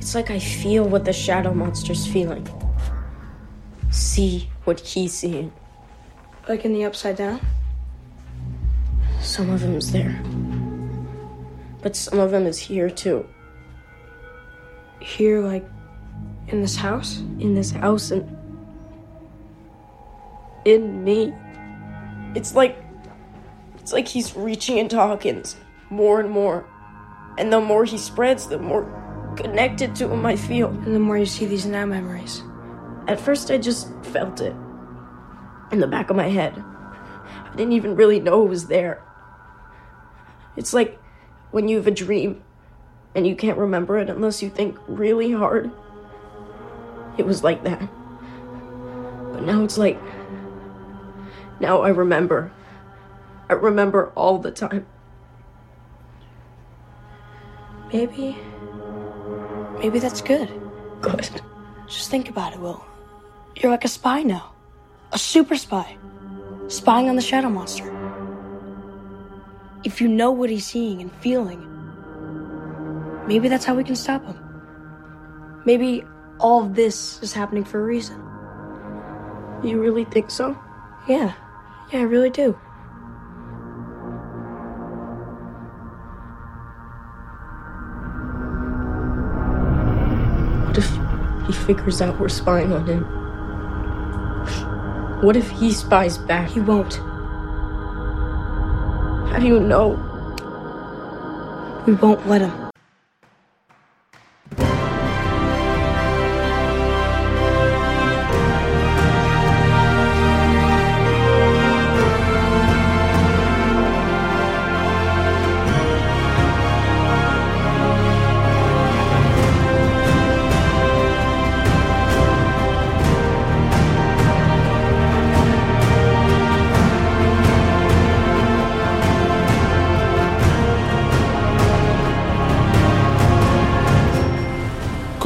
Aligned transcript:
It's 0.00 0.14
like 0.14 0.30
I 0.30 0.38
feel 0.38 0.88
what 0.88 1.04
the 1.04 1.12
shadow 1.12 1.52
monster's 1.52 2.06
feeling. 2.06 2.48
See 3.90 4.48
what 4.64 4.80
he's 4.80 5.12
seeing. 5.12 5.52
Like 6.48 6.64
in 6.64 6.72
the 6.72 6.86
upside 6.86 7.16
down? 7.16 7.38
Some 9.20 9.50
of 9.50 9.60
him 9.60 9.76
is 9.76 9.92
there. 9.92 10.22
But 11.82 11.96
some 11.96 12.18
of 12.18 12.32
him 12.32 12.46
is 12.46 12.58
here 12.58 12.88
too. 12.88 13.28
Here, 15.00 15.42
like 15.42 15.68
in 16.48 16.62
this 16.62 16.76
house? 16.76 17.18
In 17.38 17.54
this 17.54 17.70
house 17.70 18.10
and 18.10 18.36
in 20.64 21.04
me. 21.04 21.34
It's 22.34 22.54
like 22.54 22.82
it's 23.78 23.92
like 23.92 24.08
he's 24.08 24.34
reaching 24.34 24.78
into 24.78 24.96
Hawkins 24.96 25.56
more 25.90 26.20
and 26.20 26.30
more. 26.30 26.66
And 27.36 27.52
the 27.52 27.60
more 27.60 27.84
he 27.84 27.98
spreads, 27.98 28.46
the 28.46 28.58
more 28.58 28.99
connected 29.42 29.94
to 29.96 30.08
him 30.08 30.24
I 30.26 30.36
feel. 30.36 30.68
And 30.68 30.94
the 30.94 30.98
more 30.98 31.18
you 31.18 31.26
see 31.26 31.46
these 31.46 31.66
now 31.66 31.86
memories. 31.86 32.42
At 33.08 33.20
first, 33.20 33.50
I 33.50 33.58
just 33.58 33.88
felt 34.04 34.40
it 34.40 34.54
in 35.72 35.80
the 35.80 35.86
back 35.86 36.10
of 36.10 36.16
my 36.16 36.28
head. 36.28 36.54
I 36.56 37.56
didn't 37.56 37.72
even 37.72 37.96
really 37.96 38.20
know 38.20 38.44
it 38.44 38.48
was 38.48 38.66
there. 38.66 39.02
It's 40.56 40.72
like 40.72 40.98
when 41.50 41.68
you 41.68 41.76
have 41.76 41.86
a 41.86 41.92
dream 41.92 42.42
and 43.14 43.26
you 43.26 43.34
can't 43.34 43.58
remember 43.58 43.98
it 43.98 44.08
unless 44.08 44.42
you 44.42 44.50
think 44.50 44.78
really 44.86 45.32
hard. 45.32 45.70
It 47.18 47.26
was 47.26 47.42
like 47.42 47.64
that. 47.64 47.88
But 49.32 49.42
now 49.42 49.64
it's 49.64 49.78
like. 49.78 50.00
Now 51.60 51.82
I 51.82 51.88
remember. 51.88 52.52
I 53.48 53.54
remember 53.54 54.12
all 54.14 54.38
the 54.38 54.50
time. 54.50 54.86
Maybe. 57.92 58.38
Maybe 59.80 59.98
that's 59.98 60.20
good. 60.20 60.48
Good. 61.00 61.28
Just 61.86 62.10
think 62.10 62.28
about 62.28 62.52
it, 62.52 62.60
Will. 62.60 62.84
You're 63.56 63.72
like 63.72 63.84
a 63.84 63.88
spy 63.88 64.22
now. 64.22 64.52
A 65.12 65.18
super 65.18 65.56
spy. 65.56 65.96
Spying 66.68 67.08
on 67.08 67.16
the 67.16 67.22
Shadow 67.22 67.48
Monster. 67.48 67.88
If 69.82 70.00
you 70.02 70.08
know 70.08 70.30
what 70.30 70.50
he's 70.50 70.66
seeing 70.66 71.00
and 71.00 71.10
feeling, 71.16 71.66
maybe 73.26 73.48
that's 73.48 73.64
how 73.64 73.74
we 73.74 73.82
can 73.82 73.96
stop 73.96 74.22
him. 74.24 74.38
Maybe 75.64 76.04
all 76.38 76.62
of 76.62 76.74
this 76.74 77.22
is 77.22 77.32
happening 77.32 77.64
for 77.64 77.80
a 77.80 77.84
reason. 77.84 78.16
You 79.64 79.80
really 79.80 80.04
think 80.04 80.30
so? 80.30 80.58
Yeah. 81.08 81.32
Yeah, 81.90 82.00
I 82.00 82.02
really 82.02 82.30
do. 82.30 82.58
He 91.50 91.64
figures 91.64 92.00
out 92.00 92.18
we're 92.18 92.28
spying 92.28 92.72
on 92.72 92.86
him? 92.86 93.02
What 95.22 95.36
if 95.36 95.50
he 95.50 95.72
spies 95.72 96.16
back? 96.18 96.50
He 96.50 96.60
won't. 96.60 96.94
How 99.30 99.38
do 99.38 99.46
you 99.46 99.60
know? 99.60 99.90
We 101.86 101.94
won't 101.94 102.26
let 102.28 102.42
him. 102.42 102.59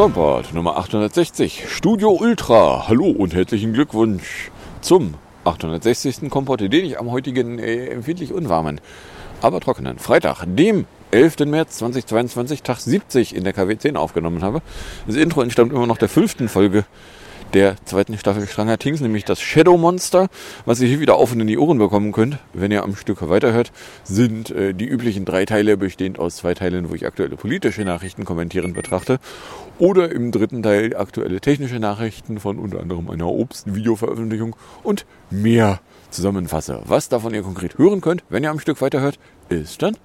Kompott 0.04 0.53
Nummer 0.53 0.76
860, 0.76 1.65
Studio 1.66 2.10
Ultra. 2.10 2.88
Hallo 2.88 3.06
und 3.06 3.32
herzlichen 3.32 3.72
Glückwunsch 3.72 4.50
zum 4.82 5.15
860. 5.44 6.28
Kompott, 6.28 6.60
den 6.60 6.72
ich 6.72 7.00
am 7.00 7.10
heutigen 7.10 7.59
äh, 7.59 7.87
empfindlich 7.87 8.31
unwarmen, 8.31 8.82
aber 9.41 9.60
trockenen 9.60 9.98
Freitag, 9.98 10.44
dem 10.44 10.84
11. 11.10 11.47
März 11.47 11.78
2022, 11.78 12.62
Tag 12.62 12.81
70 12.81 13.34
in 13.34 13.44
der 13.44 13.54
KW10 13.54 13.97
aufgenommen 13.97 14.43
habe. 14.43 14.60
Das 15.06 15.16
Intro 15.16 15.41
entstammt 15.41 15.72
immer 15.72 15.87
noch 15.87 15.97
der 15.97 16.10
fünften 16.10 16.50
Folge 16.50 16.84
der 17.54 17.76
zweiten 17.84 18.19
Staffel 18.19 18.47
Stranger 18.47 18.78
Things, 18.78 19.00
nämlich 19.00 19.25
das 19.25 19.41
Shadow 19.41 19.78
Monster. 19.78 20.28
Was 20.66 20.81
ihr 20.81 20.88
hier 20.88 21.00
wieder 21.00 21.15
auf 21.16 21.32
und 21.32 21.41
in 21.41 21.47
die 21.47 21.56
Ohren 21.56 21.78
bekommen 21.78 22.10
könnt, 22.10 22.38
wenn 22.53 22.72
ihr 22.72 22.82
am 22.82 22.97
Stück 22.97 23.26
weiterhört, 23.28 23.72
sind 24.03 24.50
äh, 24.50 24.75
die 24.75 24.87
üblichen 24.87 25.25
drei 25.25 25.44
Teile, 25.44 25.76
bestehend 25.76 26.19
aus 26.19 26.37
zwei 26.37 26.54
Teilen, 26.54 26.91
wo 26.91 26.94
ich 26.94 27.06
aktuelle 27.06 27.37
politische 27.37 27.82
Nachrichten 27.82 28.25
kommentierend 28.25 28.75
betrachte. 28.75 29.20
Oder 29.78 30.10
im 30.10 30.32
dritten 30.32 30.62
Teil 30.62 30.97
aktuelle 30.97 31.41
technische 31.41 31.78
Nachrichten 31.78 32.41
von 32.41 32.59
unter 32.59 32.81
anderem 32.81 33.09
einer 33.09 33.28
Obst-Video-Veröffentlichung 33.28 34.56
und 34.82 35.06
mehr 35.31 35.81
zusammenfasse. 36.10 36.82
Was 36.87 37.09
davon 37.09 37.34
ihr 37.34 37.43
konkret 37.43 37.78
hören 37.78 38.00
könnt, 38.00 38.25
wenn 38.28 38.43
ihr 38.43 38.50
am 38.50 38.60
Stück 38.60 38.81
weiterhört, 38.81 39.19
ist 39.48 39.82
dann 39.82 39.97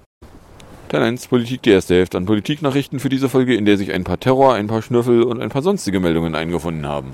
Teil 0.88 1.02
1 1.02 1.28
Politik, 1.28 1.62
die 1.62 1.70
erste 1.70 1.94
Hälfte 1.94 2.16
an 2.16 2.26
Politiknachrichten 2.26 2.98
für 2.98 3.08
diese 3.08 3.28
Folge, 3.28 3.54
in 3.54 3.64
der 3.64 3.76
sich 3.76 3.92
ein 3.92 4.02
paar 4.02 4.18
Terror, 4.18 4.54
ein 4.54 4.66
paar 4.66 4.82
Schnüffel 4.82 5.22
und 5.22 5.40
ein 5.40 5.48
paar 5.48 5.62
sonstige 5.62 6.00
Meldungen 6.00 6.34
eingefunden 6.34 6.86
haben. 6.86 7.12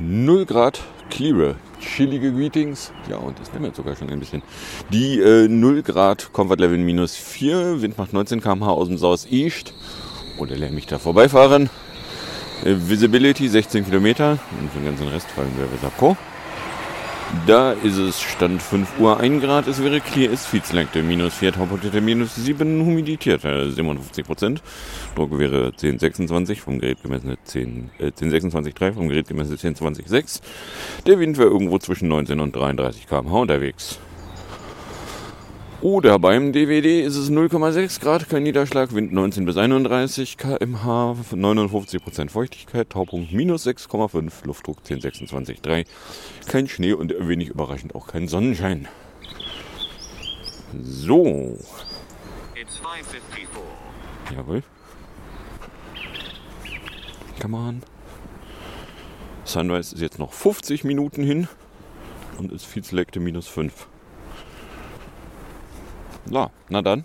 0 0.00 0.46
Grad 0.46 0.80
Clear. 1.10 1.56
Chillige 1.78 2.32
Greetings. 2.32 2.90
Ja, 3.08 3.16
und 3.16 3.38
das 3.38 3.52
nehmen 3.52 3.66
wir 3.66 3.74
sogar 3.74 3.96
schon 3.96 4.08
ein 4.08 4.18
bisschen. 4.18 4.42
Die 4.90 5.18
äh, 5.20 5.46
0 5.46 5.82
Grad 5.82 6.32
Comfort 6.32 6.56
Level 6.56 6.78
minus 6.78 7.16
4. 7.16 7.82
Wind 7.82 7.98
macht 7.98 8.12
19 8.12 8.40
km/h 8.40 8.70
aus 8.70 8.88
dem 8.88 8.96
South 8.96 9.26
East. 9.30 9.74
Oder 10.38 10.56
lerne 10.56 10.74
mich 10.74 10.86
da 10.86 10.98
vorbeifahren. 10.98 11.68
Äh, 12.64 12.74
Visibility 12.76 13.48
16 13.48 13.84
Kilometer. 13.84 14.38
Und 14.58 14.72
für 14.72 14.78
den 14.78 14.86
ganzen 14.86 15.08
Rest 15.08 15.28
fallen 15.28 15.52
wir 15.58 15.70
Weser 15.70 15.90
Da 17.46 17.72
ist 17.72 17.96
es 17.96 18.20
Stand 18.20 18.60
5 18.60 18.98
Uhr 18.98 19.20
1 19.20 19.40
Grad, 19.40 19.68
es 19.68 19.80
wäre 19.82 20.00
clear, 20.00 20.32
ist 20.32 20.46
Feedslengte 20.46 21.00
minus 21.00 21.34
4, 21.34 21.52
Taupunktete 21.52 22.00
minus 22.00 22.34
7, 22.34 22.84
Humidität 22.84 23.42
57 23.42 24.26
Prozent. 24.26 24.62
Druck 25.14 25.38
wäre 25.38 25.66
1026 25.66 26.60
vom 26.60 26.80
Gerät 26.80 27.00
gemessene 27.02 27.38
10, 27.44 27.90
äh, 27.98 28.10
1026,3 28.10 28.92
vom 28.94 29.08
Gerät 29.08 29.28
gemessene 29.28 29.56
1026,6. 29.56 30.40
Der 31.06 31.20
Wind 31.20 31.38
wäre 31.38 31.50
irgendwo 31.50 31.78
zwischen 31.78 32.08
19 32.08 32.40
und 32.40 32.56
33 32.56 33.06
km/h 33.06 33.38
unterwegs. 33.38 34.00
Oder 35.82 36.18
beim 36.18 36.52
DVD 36.52 37.00
ist 37.00 37.16
es 37.16 37.30
0,6 37.30 38.02
Grad, 38.02 38.28
kein 38.28 38.42
Niederschlag, 38.42 38.94
Wind 38.94 39.14
19 39.14 39.46
bis 39.46 39.56
31 39.56 40.36
kmh, 40.36 41.16
59% 41.32 42.28
Feuchtigkeit, 42.28 42.90
Taupunkt 42.90 43.32
minus 43.32 43.66
6,5, 43.66 44.30
Luftdruck 44.44 44.80
1026,3, 44.86 45.86
kein 46.46 46.68
Schnee 46.68 46.92
und 46.92 47.14
wenig 47.18 47.48
überraschend 47.48 47.94
auch 47.94 48.08
kein 48.08 48.28
Sonnenschein. 48.28 48.88
So. 50.82 51.56
Jawohl. 54.36 54.62
Come 57.40 57.56
on. 57.56 57.82
Sunrise 59.44 59.94
ist 59.94 60.02
jetzt 60.02 60.18
noch 60.18 60.34
50 60.34 60.84
Minuten 60.84 61.22
hin 61.22 61.48
und 62.36 62.52
ist 62.52 62.66
viel 62.66 62.84
Selekte 62.84 63.18
minus 63.18 63.48
5. 63.48 63.89
Na, 66.26 66.50
na 66.68 66.82
dann. 66.82 67.04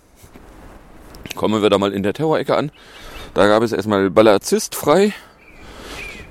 Kommen 1.34 1.62
wir 1.62 1.70
da 1.70 1.78
mal 1.78 1.92
in 1.92 2.02
der 2.02 2.12
Terrorecke 2.12 2.56
an. 2.56 2.70
Da 3.34 3.46
gab 3.46 3.62
es 3.62 3.72
erstmal 3.72 4.10
Ballazist 4.10 4.74
frei, 4.74 5.12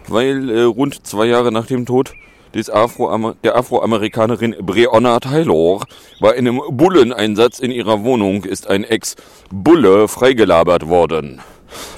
weil 0.07 0.49
äh, 0.49 0.61
rund 0.61 1.05
zwei 1.05 1.25
Jahre 1.25 1.51
nach 1.51 1.67
dem 1.67 1.85
Tod 1.85 2.13
des 2.55 2.69
Afro 2.69 3.33
der 3.43 3.55
Afroamerikanerin 3.57 4.55
Breonna 4.61 5.19
Taylor 5.19 5.85
bei 6.21 6.35
einem 6.35 6.61
Bulleneinsatz 6.69 7.59
in 7.59 7.69
ihrer 7.69 8.03
Wohnung 8.03 8.45
ist 8.45 8.69
ein 8.69 8.85
Ex-Bulle 8.85 10.07
freigelabert 10.07 10.87
worden. 10.87 11.41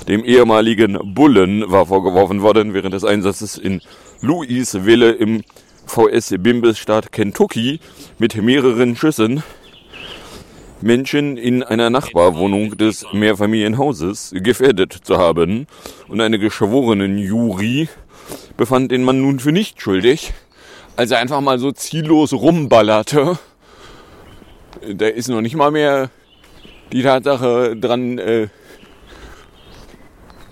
Dem 0.07 0.25
ehemaligen 0.25 1.13
Bullen 1.13 1.69
war 1.71 1.85
vorgeworfen 1.85 2.41
worden, 2.41 2.73
während 2.73 2.93
des 2.93 3.05
Einsatzes 3.05 3.57
in 3.57 3.81
Louisville 4.21 5.11
im 5.11 5.43
VS-Bimbes-Staat 5.85 7.11
Kentucky 7.11 7.79
mit 8.17 8.35
mehreren 8.35 8.95
Schüssen 8.95 9.43
Menschen 10.81 11.37
in 11.37 11.63
einer 11.63 11.89
Nachbarwohnung 11.89 12.77
des 12.77 13.05
Mehrfamilienhauses 13.11 14.31
gefährdet 14.35 14.93
zu 14.93 15.17
haben. 15.17 15.67
Und 16.07 16.21
eine 16.21 16.39
geschworenen 16.39 17.17
Jury 17.17 17.89
befand 18.57 18.91
den 18.91 19.03
Mann 19.03 19.21
nun 19.21 19.39
für 19.39 19.51
nicht 19.51 19.81
schuldig, 19.81 20.33
als 20.95 21.11
er 21.11 21.19
einfach 21.19 21.41
mal 21.41 21.59
so 21.59 21.71
ziellos 21.71 22.33
rumballerte. 22.33 23.39
Da 24.93 25.07
ist 25.07 25.29
noch 25.29 25.41
nicht 25.41 25.55
mal 25.55 25.71
mehr 25.71 26.09
die 26.91 27.03
Tatsache 27.03 27.75
dran, 27.75 28.17
äh, 28.17 28.47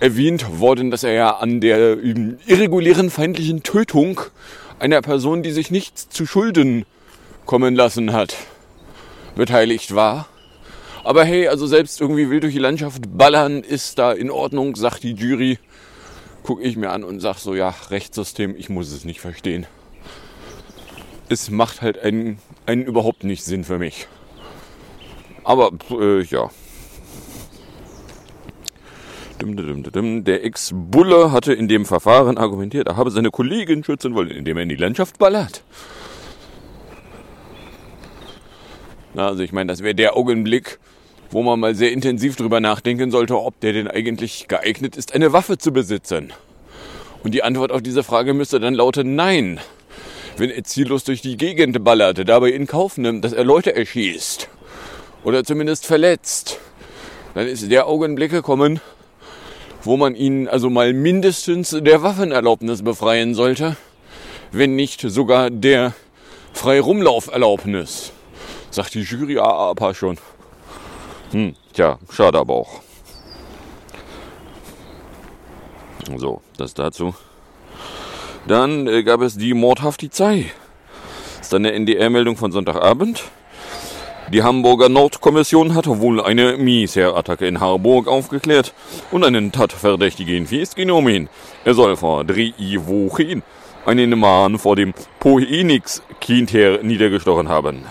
erwähnt 0.00 0.60
worden, 0.60 0.90
dass 0.90 1.04
er 1.04 1.12
ja 1.12 1.30
an 1.36 1.60
der 1.60 2.02
ähm, 2.02 2.38
irregulären 2.46 3.10
feindlichen 3.10 3.62
Tötung 3.62 4.20
einer 4.78 5.00
Person, 5.00 5.42
die 5.42 5.52
sich 5.52 5.70
nichts 5.70 6.08
zu 6.08 6.26
Schulden 6.26 6.84
kommen 7.46 7.74
lassen 7.74 8.12
hat, 8.12 8.36
beteiligt 9.36 9.94
war. 9.94 10.26
Aber 11.04 11.24
hey, 11.24 11.46
also 11.46 11.68
selbst 11.68 12.00
irgendwie 12.00 12.28
wild 12.28 12.42
durch 12.42 12.54
die 12.54 12.58
Landschaft 12.58 13.16
ballern 13.16 13.62
ist 13.62 13.98
da 13.98 14.10
in 14.12 14.30
Ordnung, 14.30 14.74
sagt 14.74 15.04
die 15.04 15.12
Jury. 15.12 15.58
Guck 16.42 16.62
ich 16.62 16.76
mir 16.76 16.90
an 16.90 17.04
und 17.04 17.20
sag 17.20 17.38
so, 17.38 17.54
ja, 17.54 17.72
Rechtssystem, 17.90 18.56
ich 18.56 18.68
muss 18.68 18.90
es 18.90 19.04
nicht 19.04 19.20
verstehen. 19.20 19.66
Es 21.28 21.50
macht 21.50 21.82
halt 21.82 21.98
einen, 21.98 22.38
einen 22.66 22.84
überhaupt 22.84 23.22
nicht 23.24 23.44
Sinn 23.44 23.62
für 23.62 23.78
mich. 23.78 24.08
Aber 25.44 25.70
äh, 25.90 26.22
ja, 26.22 26.50
der 30.24 30.44
Ex-Bulle 30.44 31.30
hatte 31.30 31.52
in 31.52 31.68
dem 31.68 31.84
Verfahren 31.84 32.38
argumentiert, 32.38 32.88
er 32.88 32.96
habe 32.96 33.10
seine 33.10 33.30
Kollegin 33.30 33.84
schützen 33.84 34.14
wollen, 34.14 34.30
indem 34.30 34.56
er 34.56 34.62
in 34.62 34.68
die 34.68 34.76
Landschaft 34.76 35.18
ballert. 35.18 35.62
Also 39.24 39.42
ich 39.42 39.52
meine, 39.52 39.72
das 39.72 39.82
wäre 39.82 39.94
der 39.94 40.16
Augenblick, 40.16 40.78
wo 41.30 41.42
man 41.42 41.58
mal 41.58 41.74
sehr 41.74 41.92
intensiv 41.92 42.36
drüber 42.36 42.60
nachdenken 42.60 43.10
sollte, 43.10 43.38
ob 43.40 43.58
der 43.60 43.72
denn 43.72 43.88
eigentlich 43.88 44.48
geeignet 44.48 44.96
ist, 44.96 45.14
eine 45.14 45.32
Waffe 45.32 45.58
zu 45.58 45.72
besitzen. 45.72 46.32
Und 47.22 47.32
die 47.32 47.42
Antwort 47.42 47.72
auf 47.72 47.82
diese 47.82 48.02
Frage 48.02 48.34
müsste 48.34 48.60
dann 48.60 48.74
lauten 48.74 49.16
Nein. 49.16 49.58
Wenn 50.36 50.50
er 50.50 50.64
ziellos 50.64 51.04
durch 51.04 51.22
die 51.22 51.36
Gegend 51.36 51.82
ballert, 51.82 52.28
dabei 52.28 52.50
in 52.50 52.66
Kauf 52.66 52.98
nimmt, 52.98 53.24
dass 53.24 53.32
er 53.32 53.44
Leute 53.44 53.74
erschießt 53.74 54.48
oder 55.24 55.44
zumindest 55.44 55.86
verletzt, 55.86 56.60
dann 57.34 57.46
ist 57.46 57.70
der 57.70 57.86
Augenblick 57.86 58.30
gekommen, 58.30 58.80
wo 59.82 59.96
man 59.96 60.14
ihn 60.14 60.46
also 60.46 60.68
mal 60.68 60.92
mindestens 60.92 61.70
der 61.70 62.02
Waffenerlaubnis 62.02 62.82
befreien 62.82 63.34
sollte, 63.34 63.76
wenn 64.52 64.76
nicht 64.76 65.00
sogar 65.00 65.50
der 65.50 65.94
Freirumlauferlaubnis. 66.52 68.12
Sagt 68.76 68.92
die 68.92 69.00
Jury, 69.00 69.38
ah, 69.38 69.70
aber 69.70 69.94
schon. 69.94 70.18
Hm, 71.30 71.54
tja, 71.72 71.98
schade 72.10 72.38
aber 72.38 72.52
auch. 72.52 72.82
So, 76.18 76.42
das 76.58 76.74
dazu. 76.74 77.14
Dann 78.46 78.86
äh, 78.86 79.02
gab 79.02 79.22
es 79.22 79.38
die 79.38 79.54
Mordhaftizei. 79.54 80.52
Das 81.38 81.46
ist 81.46 81.54
eine 81.54 81.72
NDR-Meldung 81.72 82.36
von 82.36 82.52
Sonntagabend. 82.52 83.24
Die 84.30 84.42
Hamburger 84.42 84.90
Nordkommission 84.90 85.74
hat 85.74 85.86
wohl 85.86 86.22
eine 86.22 86.58
Miesher-Attacke 86.58 87.46
in 87.46 87.60
Harburg 87.60 88.08
aufgeklärt 88.08 88.74
und 89.10 89.24
einen 89.24 89.52
Tatverdächtigen 89.52 90.46
festgenommen. 90.46 91.30
Er 91.64 91.72
soll 91.72 91.96
vor 91.96 92.24
drei 92.24 92.52
Wochen 92.84 93.42
einen 93.86 94.18
Mann 94.18 94.58
vor 94.58 94.76
dem 94.76 94.92
Poenix-Kindher 95.18 96.82
niedergestochen 96.82 97.48
haben. 97.48 97.86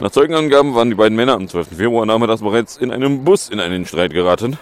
Nach 0.00 0.12
Zeugenangaben 0.12 0.76
waren 0.76 0.90
die 0.90 0.94
beiden 0.94 1.16
Männer 1.16 1.34
am 1.34 1.48
12. 1.48 1.76
Februar 1.76 2.06
nachmittags 2.06 2.40
bereits 2.40 2.76
in 2.76 2.92
einem 2.92 3.24
Bus 3.24 3.48
in 3.48 3.58
einen 3.58 3.84
Streit 3.84 4.12
geraten. 4.12 4.56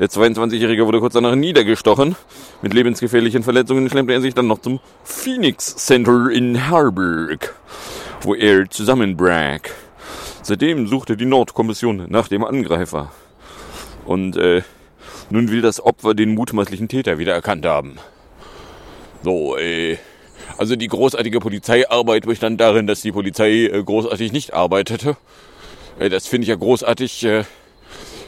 Der 0.00 0.08
22-Jährige 0.08 0.84
wurde 0.86 0.98
kurz 0.98 1.12
danach 1.12 1.36
niedergestochen. 1.36 2.16
Mit 2.62 2.74
lebensgefährlichen 2.74 3.44
Verletzungen 3.44 3.88
klemmte 3.88 4.12
er 4.12 4.20
sich 4.20 4.34
dann 4.34 4.48
noch 4.48 4.58
zum 4.58 4.80
Phoenix 5.04 5.76
Center 5.76 6.30
in 6.32 6.68
Harburg, 6.68 7.54
wo 8.22 8.34
er 8.34 8.68
zusammenbrach. 8.68 9.60
Seitdem 10.42 10.88
suchte 10.88 11.16
die 11.16 11.26
Nordkommission 11.26 12.06
nach 12.08 12.26
dem 12.26 12.42
Angreifer. 12.42 13.12
Und 14.04 14.36
äh, 14.36 14.62
nun 15.30 15.48
will 15.52 15.62
das 15.62 15.80
Opfer 15.80 16.14
den 16.14 16.34
mutmaßlichen 16.34 16.88
Täter 16.88 17.18
wieder 17.18 17.34
erkannt 17.34 17.64
haben. 17.66 17.98
So, 19.22 19.56
äh, 19.56 19.98
also 20.58 20.76
die 20.76 20.88
großartige 20.88 21.40
Polizeiarbeit 21.40 22.26
bestand 22.26 22.60
darin, 22.60 22.86
dass 22.86 23.02
die 23.02 23.12
Polizei 23.12 23.66
äh, 23.66 23.82
großartig 23.82 24.32
nicht 24.32 24.54
arbeitete. 24.54 25.16
Äh, 25.98 26.08
das 26.08 26.26
finde 26.26 26.44
ich 26.44 26.48
ja 26.48 26.56
großartig. 26.56 27.24
Äh, 27.24 27.44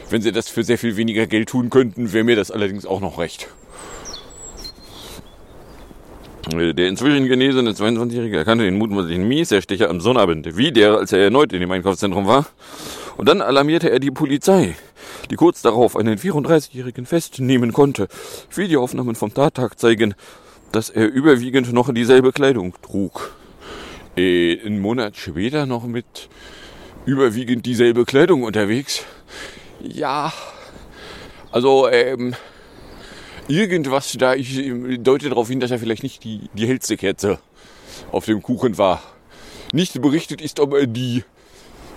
wenn 0.09 0.21
sie 0.21 0.31
das 0.31 0.49
für 0.49 0.63
sehr 0.63 0.77
viel 0.77 0.97
weniger 0.97 1.27
Geld 1.27 1.49
tun 1.49 1.69
könnten, 1.69 2.13
wäre 2.13 2.23
mir 2.23 2.35
das 2.35 2.49
allerdings 2.49 2.85
auch 2.85 2.99
noch 2.99 3.19
recht. 3.19 3.47
Der 6.51 6.87
inzwischen 6.87 7.27
genesene 7.27 7.71
22-Jährige 7.71 8.37
erkannte 8.37 8.63
den 8.63 8.77
mutmaßlichen 8.77 9.27
Mieserstecher 9.27 9.87
am 9.87 10.01
Sonnabend 10.01 10.57
wieder, 10.57 10.97
als 10.97 11.11
er 11.11 11.19
erneut 11.19 11.53
in 11.53 11.59
dem 11.59 11.69
Einkaufszentrum 11.69 12.25
war. 12.25 12.47
Und 13.17 13.29
dann 13.29 13.41
alarmierte 13.41 13.91
er 13.91 13.99
die 13.99 14.09
Polizei, 14.09 14.75
die 15.29 15.35
kurz 15.35 15.61
darauf 15.61 15.95
einen 15.95 16.17
34-Jährigen 16.17 17.05
festnehmen 17.05 17.71
konnte. 17.71 18.07
Videoaufnahmen 18.55 19.13
vom 19.13 19.31
Tattag 19.31 19.77
zeigen, 19.77 20.15
dass 20.71 20.89
er 20.89 21.07
überwiegend 21.07 21.71
noch 21.73 21.93
dieselbe 21.93 22.31
Kleidung 22.31 22.73
trug. 22.81 23.35
Äh, 24.15 24.59
einen 24.65 24.79
Monat 24.79 25.17
später 25.17 25.65
noch 25.65 25.85
mit 25.85 26.29
überwiegend 27.05 27.65
dieselbe 27.65 28.05
Kleidung 28.05 28.43
unterwegs. 28.43 29.03
Ja, 29.81 30.33
also 31.51 31.89
ähm, 31.89 32.35
irgendwas 33.47 34.13
da, 34.17 34.35
ich 34.35 34.61
deute 34.99 35.29
darauf 35.29 35.47
hin, 35.47 35.59
dass 35.59 35.71
er 35.71 35.79
vielleicht 35.79 36.03
nicht 36.03 36.23
die, 36.23 36.49
die 36.53 36.67
hellste 36.67 36.97
Kerze 36.97 37.39
auf 38.11 38.25
dem 38.25 38.41
Kuchen 38.43 38.77
war. 38.77 39.01
Nicht 39.73 40.01
berichtet 40.01 40.41
ist, 40.41 40.59
ob 40.59 40.75
die 40.87 41.23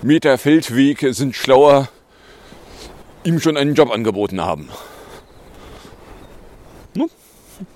Meter 0.01 0.37
Feldweg 0.37 1.05
sind 1.11 1.35
schlauer, 1.35 1.89
ihm 3.23 3.39
schon 3.39 3.57
einen 3.57 3.75
Job 3.75 3.91
angeboten 3.91 4.41
haben. 4.41 4.69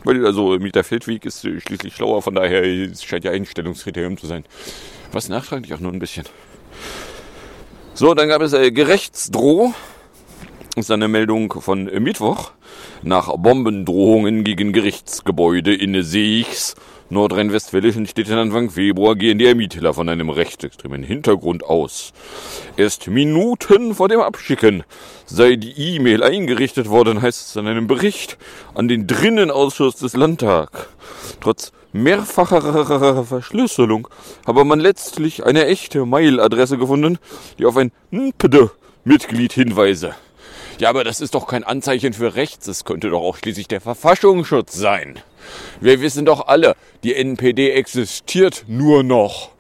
Also 0.06 0.58
Meter 0.60 0.84
Feldweg 0.84 1.26
ist 1.26 1.42
schließlich 1.42 1.96
schlauer, 1.96 2.22
von 2.22 2.36
daher 2.36 2.64
es 2.64 3.04
scheint 3.04 3.24
ja 3.24 3.32
Einstellungskriterium 3.32 4.18
zu 4.18 4.28
sein. 4.28 4.44
Was 5.12 5.30
nachtraglich 5.30 5.74
auch 5.74 5.80
nur 5.80 5.92
ein 5.92 6.00
bisschen. 6.00 6.26
So, 7.94 8.14
dann 8.14 8.30
gab 8.30 8.42
es 8.42 8.54
äh, 8.54 8.72
Gerechtsdroh. 8.72 9.74
Ist 10.76 10.92
eine 10.92 11.08
Meldung 11.08 11.52
von 11.54 11.86
Mittwoch 11.86 12.52
nach 13.02 13.36
Bombendrohungen 13.36 14.44
gegen 14.44 14.74
Gerichtsgebäude 14.74 15.74
in 15.74 16.04
Seichs, 16.04 16.76
nordrhein-westfälischen 17.10 18.08
Städten 18.08 18.34
Anfang 18.34 18.70
Februar 18.70 19.16
gehen 19.16 19.38
die 19.38 19.46
Ermittler 19.46 19.94
von 19.94 20.10
einem 20.10 20.30
rechtsextremen 20.30 21.04
Hintergrund 21.04 21.64
aus. 21.64 22.14
Erst 22.76 23.08
Minuten 23.08 23.96
vor 23.96 24.10
dem 24.10 24.20
Abschicken 24.20 24.84
sei 25.26 25.56
die 25.56 25.96
E-Mail 25.96 26.24
eingerichtet 26.24 26.90
worden, 26.90 27.22
heißt 27.22 27.50
es 27.50 27.56
in 27.56 27.68
einem 27.68 27.88
Bericht 27.88 28.38
an 28.76 28.88
den 28.88 29.08
Drinnenausschuss 29.08 29.96
des 29.96 30.16
Landtags. 30.16 30.88
Trotz 31.40 31.72
mehrfacher 31.94 33.24
Verschlüsselung 33.26 34.08
habe 34.46 34.66
man 34.66 34.80
letztlich 34.80 35.46
eine 35.46 35.66
echte 35.66 36.06
Mailadresse 36.06 36.78
gefunden, 36.78 37.18
die 37.58 37.66
auf 37.66 37.78
ein 37.78 37.92
NPD-Mitglied 38.12 39.54
hinweise. 39.54 40.16
Ja, 40.80 40.90
aber 40.90 41.04
das 41.04 41.22
ist 41.22 41.34
doch 41.34 41.48
kein 41.48 41.64
Anzeichen 41.64 42.14
für 42.14 42.36
rechts. 42.36 42.68
Es 42.68 42.86
könnte 42.86 43.10
doch 43.10 43.22
auch 43.22 43.38
schließlich 43.38 43.68
der 43.68 43.82
Verfassungsschutz 43.82 44.74
sein. 44.74 45.20
Wir 45.82 46.02
wissen 46.02 46.26
doch 46.26 46.48
alle, 46.48 46.76
die 47.04 47.16
NPD 47.16 47.72
existiert 47.72 48.66
nur 48.68 49.04
noch, 49.04 49.52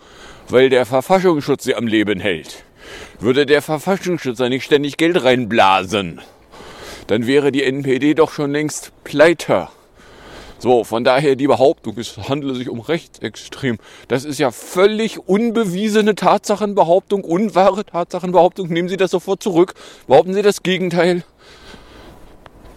weil 0.49 0.69
der 0.69 0.85
Verfassungsschutz 0.85 1.63
sie 1.63 1.75
am 1.75 1.87
Leben 1.87 2.19
hält. 2.19 2.63
Würde 3.19 3.45
der 3.45 3.61
Verfassungsschutz 3.61 4.39
nicht 4.39 4.63
ständig 4.63 4.97
Geld 4.97 5.23
reinblasen, 5.23 6.21
dann 7.07 7.25
wäre 7.25 7.51
die 7.51 7.63
NPD 7.63 8.13
doch 8.13 8.31
schon 8.31 8.51
längst 8.51 8.91
pleiter. 9.03 9.71
So, 10.59 10.83
von 10.83 11.03
daher 11.03 11.35
die 11.35 11.45
Behauptung, 11.45 11.97
es 11.99 12.17
handele 12.17 12.55
sich 12.55 12.67
um 12.69 12.79
rechtsextrem. 12.79 13.77
Das 14.07 14.25
ist 14.25 14.39
ja 14.39 14.49
völlig 14.49 15.19
unbewiesene 15.27 16.15
Tatsachenbehauptung, 16.15 17.23
unwahre 17.23 17.85
Tatsachenbehauptung. 17.85 18.67
Nehmen 18.67 18.89
Sie 18.89 18.97
das 18.97 19.11
sofort 19.11 19.43
zurück. 19.43 19.75
Behaupten 20.07 20.33
Sie 20.33 20.41
das 20.41 20.63
Gegenteil. 20.63 21.23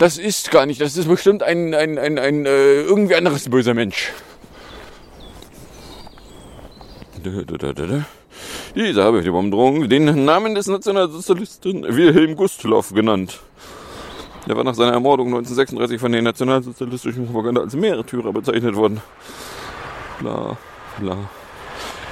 Das 0.00 0.16
ist 0.16 0.50
gar 0.50 0.64
nicht. 0.64 0.80
Das 0.80 0.96
ist 0.96 1.08
bestimmt 1.08 1.42
ein, 1.42 1.74
ein, 1.74 1.98
ein, 1.98 2.18
ein 2.18 2.46
äh, 2.46 2.80
irgendwie 2.80 3.16
anderes 3.16 3.50
böser 3.50 3.74
Mensch. 3.74 4.10
Dieser 8.74 9.04
habe 9.04 9.18
ich 9.18 9.24
die 9.24 9.30
Bombendrohung 9.30 9.90
den 9.90 10.24
Namen 10.24 10.54
des 10.54 10.68
Nationalsozialisten 10.68 11.82
Wilhelm 11.82 12.34
Gustloff 12.34 12.94
genannt. 12.94 13.40
Er 14.48 14.56
war 14.56 14.64
nach 14.64 14.74
seiner 14.74 14.92
Ermordung 14.92 15.26
1936 15.26 16.00
von 16.00 16.12
der 16.12 16.22
nationalsozialistischen 16.22 17.26
Propaganda 17.26 17.60
als 17.60 17.74
Märtyrer 17.74 18.32
bezeichnet 18.32 18.74
worden. 18.76 19.02
Bla, 20.20 20.56
bla. 20.98 21.18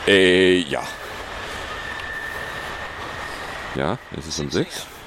Äh, 0.06 0.58
ja. 0.58 0.82
Ja, 3.76 3.96
es 4.14 4.26
ist 4.26 4.40
um 4.40 4.50
6. 4.50 4.97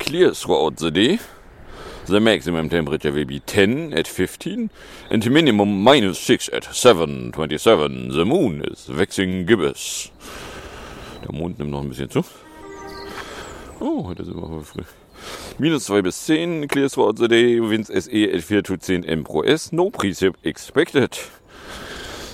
Clear 0.00 0.34
throughout 0.34 0.78
the 0.78 0.90
day. 0.90 1.20
The 2.06 2.20
maximum 2.20 2.68
temperature 2.68 3.12
will 3.12 3.26
be 3.26 3.38
10 3.38 3.92
at 3.92 4.08
15 4.08 4.70
and 5.10 5.30
minimum 5.30 5.84
minus 5.84 6.18
6 6.18 6.48
at 6.52 6.64
7.27. 6.64 8.12
The 8.12 8.24
moon 8.24 8.64
is 8.64 8.88
waxing 8.88 9.46
gibbous. 9.46 10.10
Der 11.22 11.32
Mond 11.32 11.58
nimmt 11.58 11.70
noch 11.70 11.82
ein 11.82 11.90
bisschen 11.90 12.10
zu. 12.10 12.24
Oh, 13.78 14.06
heute 14.06 14.24
sind 14.24 14.36
wir 14.36 14.44
aber 14.44 14.62
früh. 14.62 14.82
Minus 15.58 15.84
2 15.84 16.02
bis 16.02 16.24
10, 16.24 16.66
clears 16.66 16.94
throughout 16.94 17.18
the 17.18 17.28
day, 17.28 17.60
winds 17.60 17.88
SE 17.90 18.10
L4 18.10 18.64
to 18.64 18.76
10 18.78 19.04
M 19.04 19.22
pro 19.22 19.42
S, 19.42 19.70
no 19.70 19.90
precip 19.90 20.34
expected. 20.42 21.16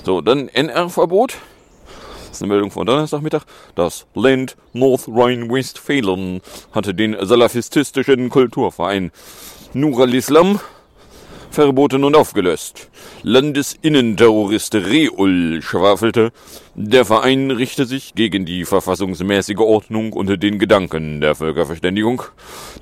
So, 0.05 0.21
dann 0.21 0.49
NR-Verbot. 0.49 1.37
Ist 2.37 2.43
eine 2.43 2.53
Meldung 2.53 2.71
von 2.71 2.85
Donnerstagmittag. 2.85 3.45
Das 3.77 4.05
Land 4.15 4.59
North 4.75 5.09
Rhine-Westphalen 5.09 6.43
hatte 6.71 6.93
den 6.93 7.17
salafistischen 7.19 8.29
Kulturverein 8.29 9.11
Nur 9.73 10.01
al-Islam 10.01 10.61
verboten 11.51 12.05
und 12.05 12.15
aufgelöst. 12.15 12.91
Landesinnenterrorist 13.23 14.75
Reul 14.75 15.63
schwafelte, 15.63 16.31
der 16.75 17.07
Verein 17.07 17.51
richte 17.51 17.87
sich 17.87 18.15
gegen 18.15 18.45
die 18.45 18.67
verfassungsmäßige 18.67 19.61
Ordnung 19.61 20.13
und 20.13 20.43
den 20.43 20.59
Gedanken 20.59 21.23
der 21.23 21.37
Völkerverständigung. 21.37 22.21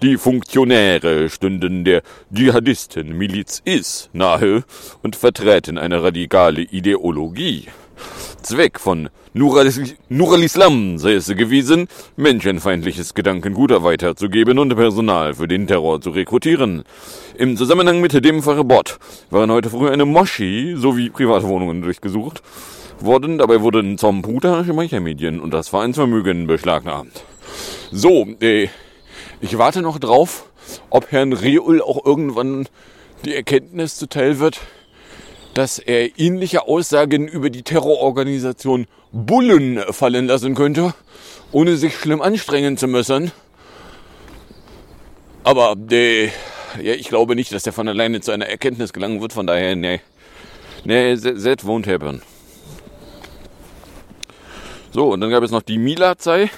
Die 0.03 0.17
Funktionäre 0.17 1.31
stünden 1.31 1.85
der 1.85 2.03
Dschihadisten-Miliz 2.35 3.63
IS 3.65 4.11
nahe 4.13 4.65
und 5.05 5.15
vertreten 5.15 5.79
eine 5.79 6.03
radikale 6.03 6.63
Ideologie. 6.63 7.69
Zweck 8.43 8.79
von 8.79 9.09
Nur 9.37 9.59
al-Islam 9.59 10.97
sei 10.99 11.15
es 11.15 11.27
gewesen, 11.27 11.89
menschenfeindliches 12.15 13.15
Gedankengut 13.15 13.73
weiterzugeben 13.83 14.61
und 14.61 14.77
Personal 14.77 15.35
für 15.35 15.49
den 15.49 15.67
Terror 15.67 16.01
zu 16.01 16.11
rekrutieren. 16.11 16.85
Im 17.37 17.57
Zusammenhang 17.57 18.01
mit 18.01 18.13
dem 18.25 18.45
Verbot 18.45 19.01
waren 19.31 19.51
heute 19.51 19.71
früh 19.71 19.91
eine 19.91 20.05
Moschee 20.05 20.77
sowie 20.77 21.11
private 21.11 21.49
Wohnungen 21.49 21.83
durchgesucht 21.83 22.43
worden. 23.01 23.39
Dabei 23.39 23.61
wurden 23.61 23.99
Zomputer, 23.99 24.65
Speichermedien 24.65 25.41
und 25.41 25.53
das 25.53 25.69
Vereinsvermögen 25.69 26.47
beschlagnahmt. 26.47 27.25
So, 27.91 28.29
äh, 28.41 28.69
ich 29.41 29.59
warte 29.59 29.83
noch 29.83 29.99
drauf, 29.99 30.49
ob 30.91 31.11
Herrn 31.11 31.33
Reul 31.33 31.83
auch 31.83 32.07
irgendwann 32.07 32.69
die 33.25 33.35
Erkenntnis 33.35 33.97
zuteil 33.97 34.39
wird, 34.39 34.61
dass 35.55 35.79
er 35.79 36.19
ähnliche 36.19 36.67
Aussagen 36.67 37.29
über 37.29 37.49
die 37.49 37.63
Terrororganisation 37.63 38.87
Bullen 39.13 39.81
fallen 39.93 40.27
lassen 40.27 40.55
könnte, 40.55 40.95
ohne 41.53 41.77
sich 41.77 41.97
schlimm 41.97 42.21
anstrengen 42.21 42.77
zu 42.77 42.89
müssen. 42.89 43.31
Aber 45.45 45.77
äh, 45.91 46.27
ja, 46.83 46.95
ich 46.95 47.09
glaube 47.09 47.37
nicht, 47.37 47.53
dass 47.53 47.63
der 47.63 47.73
von 47.73 47.89
alleine 47.89 48.21
zu 48.21 48.33
einer 48.33 48.47
Erkenntnis 48.47 48.93
gelangen 48.93 49.21
wird. 49.21 49.33
Von 49.33 49.47
daher, 49.47 49.77
nee. 49.77 50.01
Nee, 50.85 51.17
that 51.17 51.65
won't 51.65 51.87
happen. 51.87 52.21
So, 54.93 55.13
und 55.13 55.21
dann 55.21 55.31
gab 55.31 55.43
es 55.43 55.51
noch 55.51 55.63
die 55.63 55.79
Milazei. 55.79 56.51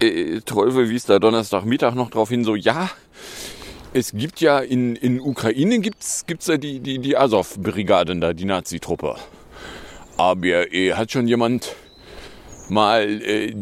Äh, 0.00 0.40
Teufel 0.40 0.88
wies 0.88 1.04
da 1.04 1.18
Donnerstagmittag 1.18 1.94
noch 1.94 2.10
drauf 2.10 2.28
hin, 2.28 2.44
so, 2.44 2.54
ja, 2.54 2.90
es 3.92 4.12
gibt 4.12 4.40
ja 4.40 4.58
in, 4.58 4.96
in 4.96 5.20
Ukraine 5.20 5.78
gibt's, 5.80 6.26
gibt's 6.26 6.46
ja 6.46 6.56
die, 6.56 6.80
die, 6.80 6.98
die 6.98 7.16
Azov-Brigaden 7.16 8.20
da, 8.20 8.32
die 8.32 8.44
Nazi-Truppe. 8.44 9.16
Aber 10.16 10.72
äh, 10.72 10.92
hat 10.92 11.12
schon 11.12 11.28
jemand 11.28 11.74
mal, 12.68 13.22
äh, 13.22 13.54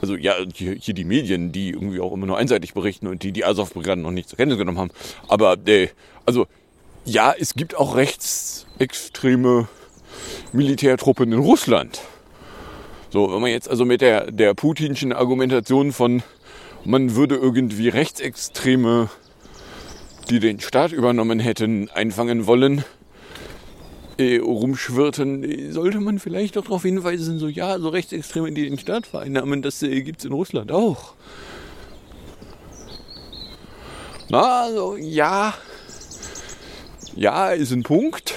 also 0.00 0.16
ja, 0.16 0.34
hier, 0.54 0.74
hier, 0.74 0.94
die 0.94 1.04
Medien, 1.04 1.52
die 1.52 1.70
irgendwie 1.70 2.00
auch 2.00 2.12
immer 2.12 2.26
nur 2.26 2.38
einseitig 2.38 2.74
berichten 2.74 3.06
und 3.06 3.22
die 3.22 3.32
die 3.32 3.44
Azov-Brigaden 3.44 4.02
noch 4.02 4.10
nicht 4.10 4.28
zur 4.28 4.36
Kenntnis 4.36 4.58
genommen 4.58 4.78
haben. 4.78 4.90
Aber, 5.28 5.56
äh, 5.66 5.88
also, 6.26 6.46
ja, 7.04 7.34
es 7.38 7.54
gibt 7.54 7.76
auch 7.76 7.96
rechtsextreme 7.96 9.68
Militärtruppen 10.52 11.32
in 11.32 11.38
Russland. 11.38 12.00
So, 13.10 13.32
wenn 13.32 13.40
man 13.40 13.50
jetzt 13.50 13.68
also 13.68 13.84
mit 13.84 14.00
der, 14.00 14.30
der 14.30 14.54
putinschen 14.54 15.12
Argumentation 15.12 15.92
von, 15.92 16.22
man 16.84 17.16
würde 17.16 17.36
irgendwie 17.36 17.88
Rechtsextreme 17.88 19.10
die 20.30 20.38
den 20.38 20.60
Staat 20.60 20.92
übernommen 20.92 21.40
hätten, 21.40 21.90
einfangen 21.90 22.46
wollen, 22.46 22.84
äh, 24.16 24.38
rumschwirrten, 24.38 25.72
sollte 25.72 25.98
man 26.00 26.18
vielleicht 26.18 26.56
doch 26.56 26.64
darauf 26.64 26.82
hinweisen, 26.82 27.38
so 27.38 27.48
ja, 27.48 27.78
so 27.78 27.88
Rechtsextreme, 27.88 28.52
die 28.52 28.68
den 28.68 28.78
Staat 28.78 29.06
vereinnahmen, 29.06 29.60
das 29.60 29.82
äh, 29.82 30.02
gibt 30.02 30.20
es 30.20 30.24
in 30.24 30.32
Russland 30.32 30.70
auch. 30.70 31.14
Na, 34.28 34.62
also 34.62 34.96
ja, 34.96 35.54
ja, 37.16 37.50
ist 37.50 37.72
ein 37.72 37.82
Punkt. 37.82 38.34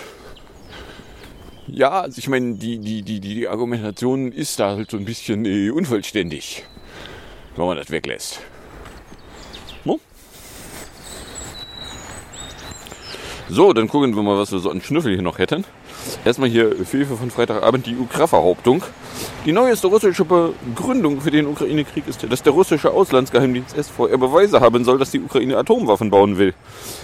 Ja, 1.68 2.02
also 2.02 2.18
ich 2.18 2.28
meine, 2.28 2.56
die, 2.56 2.80
die, 2.80 3.04
die, 3.04 3.20
die 3.20 3.48
Argumentation 3.48 4.32
ist 4.32 4.60
da 4.60 4.76
halt 4.76 4.90
so 4.90 4.98
ein 4.98 5.06
bisschen 5.06 5.46
äh, 5.46 5.70
unvollständig, 5.70 6.64
wenn 7.56 7.66
man 7.66 7.78
das 7.78 7.92
weglässt. 7.92 8.40
So, 13.50 13.74
dann 13.74 13.90
gucken 13.90 14.16
wir 14.16 14.24
mal, 14.24 14.38
was 14.38 14.52
wir 14.54 14.60
so 14.60 14.70
an 14.72 14.82
Schnüffel 14.82 15.14
hier 15.14 15.22
noch 15.22 15.38
hätten. 15.38 15.66
Erstmal 16.24 16.50
hier 16.50 16.74
Hilfe 16.90 17.18
von 17.18 17.30
Freitagabend 17.30 17.86
die 17.86 17.96
UK-Verhauptung. 17.96 18.84
Die 19.46 19.52
neueste 19.52 19.88
russische 19.88 20.24
Begründung 20.24 21.20
für 21.20 21.30
den 21.30 21.48
Ukraine-Krieg 21.48 22.08
ist, 22.08 22.26
dass 22.32 22.42
der 22.42 22.54
russische 22.54 22.92
Auslandsgeheimdienst 22.92 23.76
SVR 23.76 24.18
Beweise 24.18 24.62
haben 24.62 24.86
soll, 24.86 24.98
dass 24.98 25.12
die 25.12 25.20
Ukraine 25.20 25.58
Atomwaffen 25.58 26.10
bauen 26.10 26.38
will. 26.38 26.54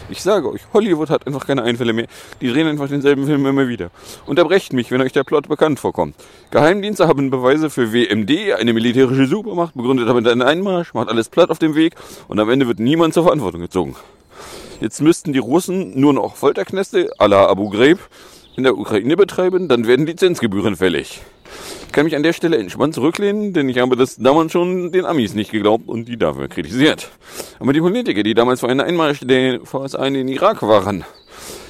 Ich 0.10 0.22
sage 0.22 0.50
euch, 0.50 0.62
Hollywood 0.74 1.10
hat 1.10 1.27
einfach 1.27 1.46
keine 1.46 1.63
Einfälle 1.63 1.91
mehr. 1.91 2.08
Die 2.39 2.51
drehen 2.51 2.67
einfach 2.67 2.88
denselben 2.88 3.25
Film 3.25 3.46
immer 3.46 3.67
wieder. 3.67 3.91
Unterbrecht 4.25 4.72
mich, 4.72 4.91
wenn 4.91 5.01
euch 5.01 5.12
der 5.12 5.25
Plot 5.25 5.50
bekannt 5.50 5.79
vorkommt. 5.79 6.15
Geheimdienste 6.51 7.08
haben 7.08 7.29
Beweise 7.29 7.69
für 7.69 7.91
WMD, 7.91 8.53
eine 8.53 8.72
militärische 8.72 9.27
Supermacht, 9.27 9.75
begründet 9.75 10.08
damit 10.08 10.25
einen 10.27 10.41
Einmarsch, 10.41 10.93
macht 10.93 11.10
alles 11.10 11.27
platt 11.27 11.50
auf 11.50 11.60
dem 11.60 11.75
Weg 11.75 11.96
und 12.29 12.39
am 12.39 12.50
Ende 12.50 12.65
wird 12.65 12.79
niemand 12.79 13.13
zur 13.13 13.24
Verantwortung 13.24 13.60
gezogen. 13.60 13.96
Jetzt 14.79 15.01
müssten 15.01 15.33
die 15.33 15.39
Russen 15.39 16.00
nur 16.00 16.13
noch 16.13 16.38
Folterknäste 16.38 17.12
à 17.19 17.27
la 17.27 17.48
Abu 17.48 17.69
Ghraib 17.69 18.00
in 18.55 18.63
der 18.63 18.77
Ukraine 18.77 19.17
betreiben, 19.17 19.67
dann 19.67 19.88
werden 19.88 20.05
Lizenzgebühren 20.05 20.77
fällig. 20.77 21.21
Ich 21.86 21.91
kann 21.91 22.05
mich 22.05 22.15
an 22.15 22.24
der 22.24 22.31
Stelle 22.31 22.57
entspannt 22.57 22.95
zurücklehnen, 22.95 23.51
denn 23.51 23.67
ich 23.67 23.77
habe 23.79 23.98
das 23.98 24.15
damals 24.15 24.53
schon 24.53 24.93
den 24.93 25.05
Amis 25.05 25.33
nicht 25.33 25.51
geglaubt 25.51 25.89
und 25.89 26.07
die 26.07 26.17
dafür 26.17 26.48
kritisiert. 26.48 27.09
Aber 27.59 27.74
die 27.74 27.81
Politiker, 27.81 28.24
die 28.24 28.33
damals 28.33 28.62
vor 28.62 28.69
einer 28.69 28.86
Einmarsch 28.86 29.19
der 29.21 29.59
VSA 29.65 30.05
in 30.05 30.13
den 30.13 30.27
Irak 30.29 30.62
waren, 30.62 31.03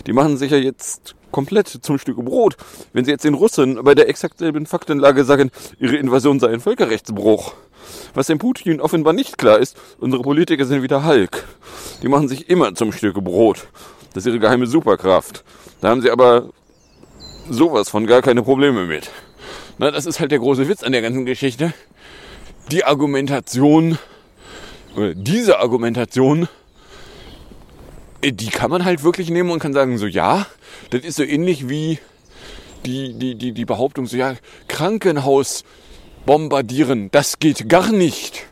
die 0.06 0.14
machen 0.14 0.38
sich 0.38 0.52
ja 0.52 0.58
jetzt 0.58 1.16
komplett 1.32 1.68
zum 1.68 1.98
Stück 1.98 2.18
Brot, 2.18 2.58
wenn 2.94 3.06
sie 3.06 3.12
jetzt 3.12 3.24
den 3.24 3.34
Russen 3.34 3.84
bei 3.84 3.96
der 3.96 4.08
exakt 4.08 4.38
selben 4.38 4.68
Faktenlage 4.68 5.24
sagen, 5.24 5.50
ihre 5.80 5.96
Invasion 5.96 6.40
sei 6.40 6.50
ein 6.50 6.60
Völkerrechtsbruch. 6.60 7.54
Was 8.14 8.28
dem 8.28 8.38
Putin 8.38 8.82
offenbar 8.82 9.14
nicht 9.14 9.38
klar 9.38 9.60
ist, 9.60 9.78
unsere 10.00 10.24
Politiker 10.24 10.66
sind 10.66 10.84
wieder 10.84 11.06
Hulk. 11.06 11.48
Die 12.02 12.08
machen 12.08 12.28
sich 12.28 12.50
immer 12.50 12.74
zum 12.76 12.92
Stück 12.92 13.24
Brot. 13.24 13.68
Das 14.14 14.26
ist 14.26 14.28
ihre 14.28 14.40
geheime 14.40 14.68
Superkraft. 14.68 15.44
Da 15.82 15.90
haben 15.90 16.02
sie 16.02 16.12
aber 16.12 16.50
sowas 17.50 17.90
von 17.90 18.08
gar 18.08 18.22
keine 18.22 18.44
Probleme 18.44 18.86
mit. 18.86 19.10
Na, 19.78 19.92
das 19.92 20.06
ist 20.06 20.20
halt 20.20 20.32
der 20.32 20.40
große 20.40 20.68
Witz 20.68 20.84
an 20.84 20.92
der 20.92 21.02
ganzen 21.02 21.26
Geschichte. 21.26 21.74
Die 22.72 22.84
Argumentation, 22.84 23.98
oder 24.96 25.16
diese 25.16 25.60
Argumentation, 25.60 26.48
die 28.24 28.50
kann 28.50 28.70
man 28.70 28.86
halt 28.86 29.04
wirklich 29.04 29.30
nehmen 29.30 29.50
und 29.50 29.60
kann 29.60 29.74
sagen, 29.74 29.98
so 29.98 30.06
ja, 30.06 30.46
das 30.90 31.02
ist 31.02 31.16
so 31.16 31.24
ähnlich 31.24 31.70
wie 31.70 32.00
die, 32.86 33.14
die, 33.14 33.36
die, 33.36 33.52
die 33.54 33.66
Behauptung, 33.66 34.06
so 34.08 34.18
ja, 34.18 34.36
Krankenhaus 34.68 35.64
bombardieren. 36.26 37.10
Das 37.12 37.40
geht 37.40 37.70
gar 37.70 37.92
nicht. 37.92 38.46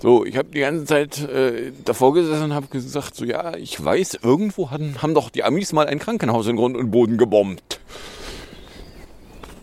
So, 0.00 0.24
ich 0.24 0.36
habe 0.36 0.48
die 0.50 0.60
ganze 0.60 0.84
Zeit 0.84 1.18
äh, 1.28 1.72
davor 1.84 2.12
gesessen 2.12 2.44
und 2.44 2.54
habe 2.54 2.66
gesagt, 2.68 3.16
so 3.16 3.24
ja, 3.24 3.56
ich 3.56 3.82
weiß, 3.82 4.18
irgendwo 4.22 4.70
hatten, 4.70 5.00
haben 5.02 5.14
doch 5.14 5.30
die 5.30 5.42
Amis 5.42 5.72
mal 5.72 5.86
ein 5.86 5.98
Krankenhaus 5.98 6.46
in 6.46 6.56
Grund 6.56 6.76
und 6.76 6.90
Boden 6.90 7.16
gebombt. 7.16 7.80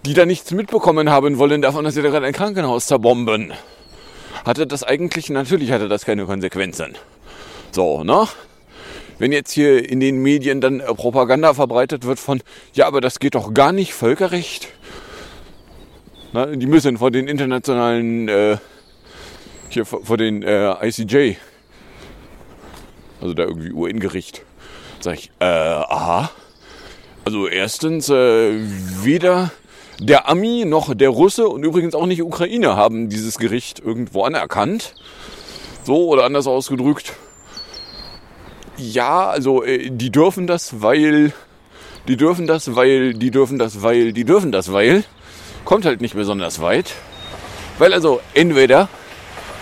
Die 0.05 0.13
da 0.13 0.25
nichts 0.25 0.51
mitbekommen 0.51 1.09
haben 1.09 1.37
wollen 1.37 1.61
davon, 1.61 1.85
dass 1.85 1.93
sie 1.93 2.01
da 2.01 2.09
gerade 2.09 2.25
ein 2.25 2.33
Krankenhaus 2.33 2.87
zerbomben. 2.87 3.53
Hatte 4.43 4.67
das 4.67 4.83
eigentlich, 4.83 5.29
natürlich 5.29 5.71
hatte 5.71 5.87
das 5.87 6.03
keine 6.03 6.25
Konsequenzen. 6.25 6.95
So, 7.71 8.03
ne? 8.03 8.27
Wenn 9.19 9.31
jetzt 9.31 9.51
hier 9.51 9.87
in 9.87 9.99
den 9.99 10.17
Medien 10.17 10.59
dann 10.59 10.79
Propaganda 10.79 11.53
verbreitet 11.53 12.05
wird 12.05 12.19
von, 12.19 12.41
ja, 12.73 12.87
aber 12.87 12.99
das 12.99 13.19
geht 13.19 13.35
doch 13.35 13.53
gar 13.53 13.71
nicht, 13.71 13.93
Völkerrecht. 13.93 14.67
Na, 16.33 16.47
die 16.47 16.65
müssen 16.65 16.97
vor 16.97 17.11
den 17.11 17.27
internationalen, 17.27 18.27
äh, 18.27 18.57
hier 19.69 19.85
vor, 19.85 20.03
vor 20.03 20.17
den 20.17 20.41
äh, 20.41 20.73
ICJ, 20.87 21.35
also 23.21 23.35
da 23.35 23.43
irgendwie 23.43 23.71
UN-Gericht, 23.71 24.41
sag 24.99 25.19
ich, 25.19 25.29
äh, 25.39 25.45
aha. 25.45 26.31
Also 27.23 27.47
erstens, 27.47 28.09
äh, 28.09 28.51
weder 29.03 29.51
der 29.99 30.27
Ami 30.27 30.65
noch 30.65 30.95
der 30.95 31.09
Russe 31.09 31.47
und 31.47 31.63
übrigens 31.63 31.93
auch 31.93 32.07
nicht 32.07 32.23
Ukraine 32.23 32.75
haben 32.75 33.09
dieses 33.09 33.37
Gericht 33.37 33.79
irgendwo 33.79 34.23
anerkannt. 34.23 34.95
So 35.83 36.07
oder 36.07 36.25
anders 36.25 36.47
ausgedrückt. 36.47 37.13
Ja, 38.77 39.29
also 39.29 39.63
äh, 39.63 39.91
die 39.91 40.11
dürfen 40.11 40.47
das, 40.47 40.81
weil, 40.81 41.31
die 42.07 42.17
dürfen 42.17 42.47
das, 42.47 42.75
weil, 42.75 43.13
die 43.13 43.29
dürfen 43.29 43.59
das, 43.59 43.83
weil, 43.83 44.13
die 44.13 44.25
dürfen 44.25 44.51
das, 44.51 44.73
weil 44.73 45.03
kommt 45.65 45.85
halt 45.85 46.01
nicht 46.01 46.15
besonders 46.15 46.61
weit. 46.61 46.93
Weil 47.79 47.93
also 47.93 48.21
entweder 48.33 48.89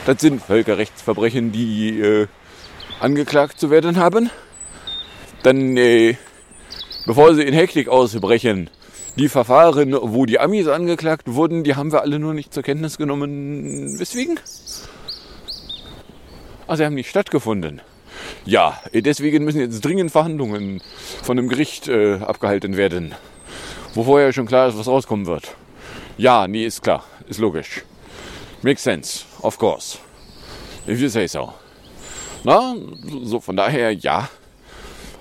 Das 0.06 0.20
sind 0.20 0.42
Völkerrechtsverbrechen, 0.42 1.52
die 1.52 2.00
äh, 2.00 2.28
angeklagt 3.00 3.60
zu 3.60 3.70
werden 3.70 3.98
haben. 3.98 4.32
Dann, 5.44 5.78
äh, 5.78 6.16
bevor 7.06 7.36
sie 7.36 7.44
in 7.44 7.54
Hektik 7.54 7.88
ausbrechen, 7.88 8.72
die 9.16 9.30
Verfahren, 9.30 9.96
wo 10.02 10.26
die 10.26 10.40
Amis 10.40 10.68
angeklagt 10.68 11.28
wurden, 11.28 11.64
die 11.64 11.76
haben 11.76 11.92
wir 11.92 12.02
alle 12.02 12.18
nur 12.18 12.34
nicht 12.34 12.52
zur 12.52 12.64
Kenntnis 12.64 12.98
genommen. 12.98 14.00
Weswegen? 14.00 14.40
Ah, 16.66 16.78
sie 16.78 16.86
haben 16.86 16.96
nicht 16.96 17.10
stattgefunden. 17.10 17.82
Ja, 18.46 18.80
deswegen 18.92 19.44
müssen 19.44 19.60
jetzt 19.60 19.86
dringend 19.86 20.12
Verhandlungen 20.12 20.82
von 21.22 21.38
dem 21.38 21.48
Gericht 21.48 21.88
äh, 21.90 22.16
abgehalten 22.16 22.76
werden. 22.76 23.14
Wo 23.94 24.04
vorher 24.04 24.34
schon 24.34 24.48
klar 24.48 24.68
ist, 24.70 24.80
was 24.80 24.88
rauskommen 24.88 25.28
wird. 25.28 25.56
Ja, 26.22 26.48
nee, 26.48 26.68
ist 26.68 26.84
klar. 26.84 27.04
Ist 27.28 27.40
logisch. 27.40 27.82
Makes 28.62 28.84
sense. 28.84 29.26
Of 29.42 29.58
course. 29.58 29.98
If 30.88 31.02
you 31.02 31.10
say 31.10 31.26
so. 31.26 31.52
Na, 32.44 32.76
so 33.24 33.40
von 33.40 33.56
daher 33.56 33.92
ja. 33.92 34.30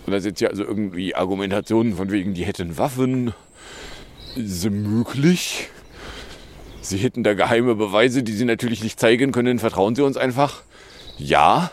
Und 0.04 0.12
da 0.12 0.20
sind 0.20 0.42
ja 0.42 0.50
also 0.50 0.62
irgendwie 0.62 1.14
Argumentationen 1.14 1.96
von 1.96 2.10
wegen, 2.10 2.34
die 2.34 2.44
hätten 2.44 2.76
Waffen. 2.76 3.32
Ist 4.36 4.68
möglich. 4.68 5.70
Sie 6.82 6.98
hätten 6.98 7.24
da 7.24 7.32
geheime 7.32 7.76
Beweise, 7.76 8.22
die 8.22 8.32
sie 8.32 8.44
natürlich 8.44 8.82
nicht 8.82 9.00
zeigen 9.00 9.32
können. 9.32 9.58
Vertrauen 9.58 9.94
Sie 9.94 10.02
uns 10.04 10.18
einfach. 10.18 10.60
Ja. 11.16 11.70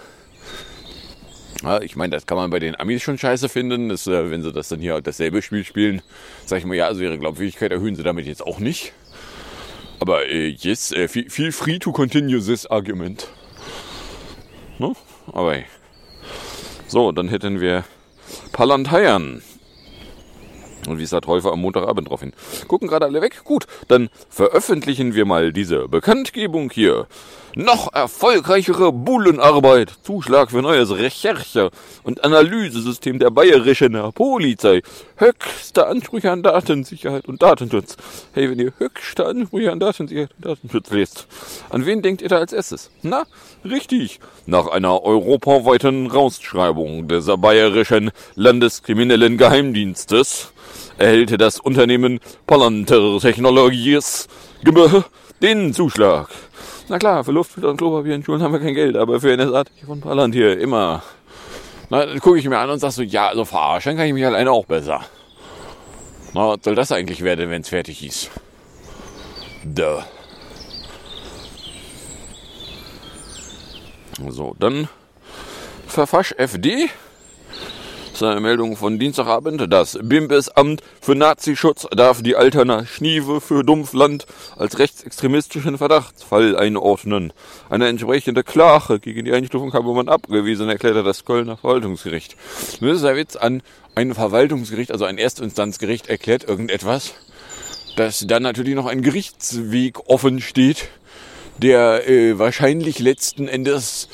ja 1.64 1.82
ich 1.82 1.98
meine, 1.98 2.12
das 2.12 2.26
kann 2.26 2.38
man 2.38 2.50
bei 2.50 2.60
den 2.60 2.80
Amis 2.80 3.02
schon 3.02 3.18
scheiße 3.18 3.50
finden. 3.50 3.90
Das, 3.90 4.08
äh, 4.08 4.32
wenn 4.32 4.42
sie 4.42 4.54
das 4.54 4.70
dann 4.70 4.80
hier 4.80 5.02
dasselbe 5.02 5.42
Spiel 5.42 5.66
spielen, 5.66 6.02
sage 6.46 6.60
ich 6.62 6.66
mal, 6.66 6.76
ja, 6.76 6.88
also 6.88 7.02
ihre 7.02 7.20
Glaubwürdigkeit 7.20 7.74
erhöhen 7.74 7.98
sie 7.98 8.04
damit 8.04 8.26
jetzt 8.26 8.42
auch 8.42 8.60
nicht. 8.60 8.94
Aber 10.00 10.26
äh, 10.28 10.50
yes, 10.50 10.92
äh, 10.92 11.08
feel, 11.08 11.52
free 11.52 11.80
to 11.80 11.92
continue 11.92 12.40
this 12.40 12.66
argument. 12.66 13.28
No? 14.80 14.96
Aber. 15.34 15.58
So, 16.88 17.12
dann 17.12 17.28
hätten 17.28 17.60
wir 17.60 17.84
Palanteiern. 18.52 19.42
Und 20.88 21.00
wie 21.00 21.06
der 21.06 21.22
Teufel 21.22 21.52
am 21.52 21.62
Montagabend 21.62 22.10
drauf 22.10 22.22
hin? 22.22 22.34
Gucken 22.68 22.88
gerade 22.88 23.06
alle 23.06 23.22
weg? 23.22 23.44
Gut, 23.44 23.66
dann 23.88 24.10
veröffentlichen 24.30 25.14
wir 25.14 25.26
mal 25.26 25.54
diese 25.54 25.88
Bekanntgebung 25.88 26.72
hier 26.72 27.08
noch 27.58 27.92
erfolgreichere 27.92 28.92
Bullenarbeit, 28.94 29.92
Zuschlag 30.04 30.52
für 30.52 30.62
neues 30.62 30.92
Recherche- 30.92 31.72
und 32.04 32.24
Analysesystem 32.24 33.18
der 33.18 33.32
bayerischen 33.32 33.98
Polizei, 34.14 34.82
höchste 35.16 35.88
Ansprüche 35.88 36.32
an 36.32 36.44
Datensicherheit 36.44 37.28
und 37.28 37.42
Datenschutz. 37.42 37.98
Hey, 38.34 38.52
wenn 38.52 38.60
ihr 38.60 38.74
höchste 38.78 39.26
Ansprüche 39.26 39.72
an 39.72 39.80
Datensicherheit 39.80 40.30
und 40.38 40.46
Datenschutz 40.46 40.92
lest, 40.92 41.28
an 41.70 41.86
wen 41.88 42.04
denkt 42.04 42.22
ihr 42.22 42.30
da 42.30 42.38
als 42.38 42.54
erstes? 42.54 42.92
Na, 43.02 43.24
richtig, 43.66 44.20
nach 44.46 44.68
einer 44.68 45.04
europaweiten 45.04 46.12
Rausschreibung 46.12 47.08
des 47.08 47.26
bayerischen 47.38 48.12
Landeskriminellen 48.36 49.38
Geheimdienstes 49.38 50.54
erhält 50.98 51.40
das 51.40 51.60
Unternehmen 51.60 52.20
Palantir 52.46 53.20
Technologies 53.20 54.28
den 55.42 55.74
Zuschlag. 55.74 56.30
Na 56.90 56.98
klar, 56.98 57.24
für 57.24 57.32
Luftfilter 57.32 57.70
und 57.70 57.78
Klopapier 57.78 58.16
in 58.16 58.24
Schulen 58.24 58.42
haben 58.42 58.54
wir 58.54 58.60
kein 58.60 58.74
Geld, 58.74 58.96
aber 58.96 59.20
für 59.20 59.36
NSA 59.36 59.66
von 59.86 60.02
Palantir 60.02 60.60
immer. 60.60 61.04
Na, 61.90 62.06
dann 62.06 62.20
gucke 62.20 62.40
ich 62.40 62.48
mir 62.48 62.58
an 62.58 62.70
und 62.70 62.80
sag 62.80 62.92
so, 62.92 63.02
ja, 63.02 63.28
also 63.28 63.46
verarschen 63.46 63.96
kann 63.96 64.08
ich 64.08 64.14
mich 64.14 64.26
alleine 64.26 64.52
auch 64.52 64.66
besser. 64.66 65.02
Na, 66.34 66.50
was 66.50 66.60
soll 66.64 66.76
das 66.76 66.92
eigentlich 66.92 67.24
werden, 67.24 67.50
wenn 67.50 67.62
es 67.62 67.70
fertig 67.70 68.06
ist? 68.06 68.32
Duh. 69.64 70.02
So, 74.30 74.56
dann 74.60 74.90
Verfasch 75.88 76.34
FD 76.38 76.90
seine 78.18 78.42
Meldung 78.42 78.76
von 78.76 79.00
Dienstagabend. 79.00 79.72
Das 79.72 79.98
Bimbesamt 80.02 80.82
für 81.02 81.16
Nazischutz 81.16 81.88
darf 81.96 82.24
die 82.24 82.36
Alternative 82.36 83.42
für 83.42 83.64
Dumpfland 83.64 84.26
als 84.56 84.80
rechtsextremistischen 84.80 85.78
Verdachtsfall 85.78 86.56
einordnen. 86.56 87.32
Eine 87.70 87.88
entsprechende 87.88 88.44
Klage 88.44 89.00
gegen 89.00 89.26
die 89.26 89.34
Einstufung 89.34 89.74
habe 89.74 89.94
man 89.94 90.10
abgewiesen, 90.10 90.70
erklärte 90.70 91.04
das 91.04 91.26
Kölner 91.26 91.58
Verwaltungsgericht. 91.58 92.36
Nun 92.80 92.92
ist 92.92 93.04
der 93.04 93.16
Witz 93.16 93.36
an 93.36 93.62
ein 93.96 94.14
Verwaltungsgericht, 94.14 94.92
also 94.92 95.06
ein 95.06 95.18
Erstinstanzgericht, 95.18 96.08
erklärt 96.08 96.44
irgendetwas, 96.44 97.14
dass 97.96 98.26
dann 98.28 98.44
natürlich 98.44 98.76
noch 98.76 98.86
ein 98.88 99.02
Gerichtsweg 99.02 100.08
offen 100.08 100.42
steht, 100.42 100.90
der 101.58 102.08
äh, 102.08 102.38
wahrscheinlich 102.38 103.00
letzten 103.00 103.48
Endes 103.48 104.10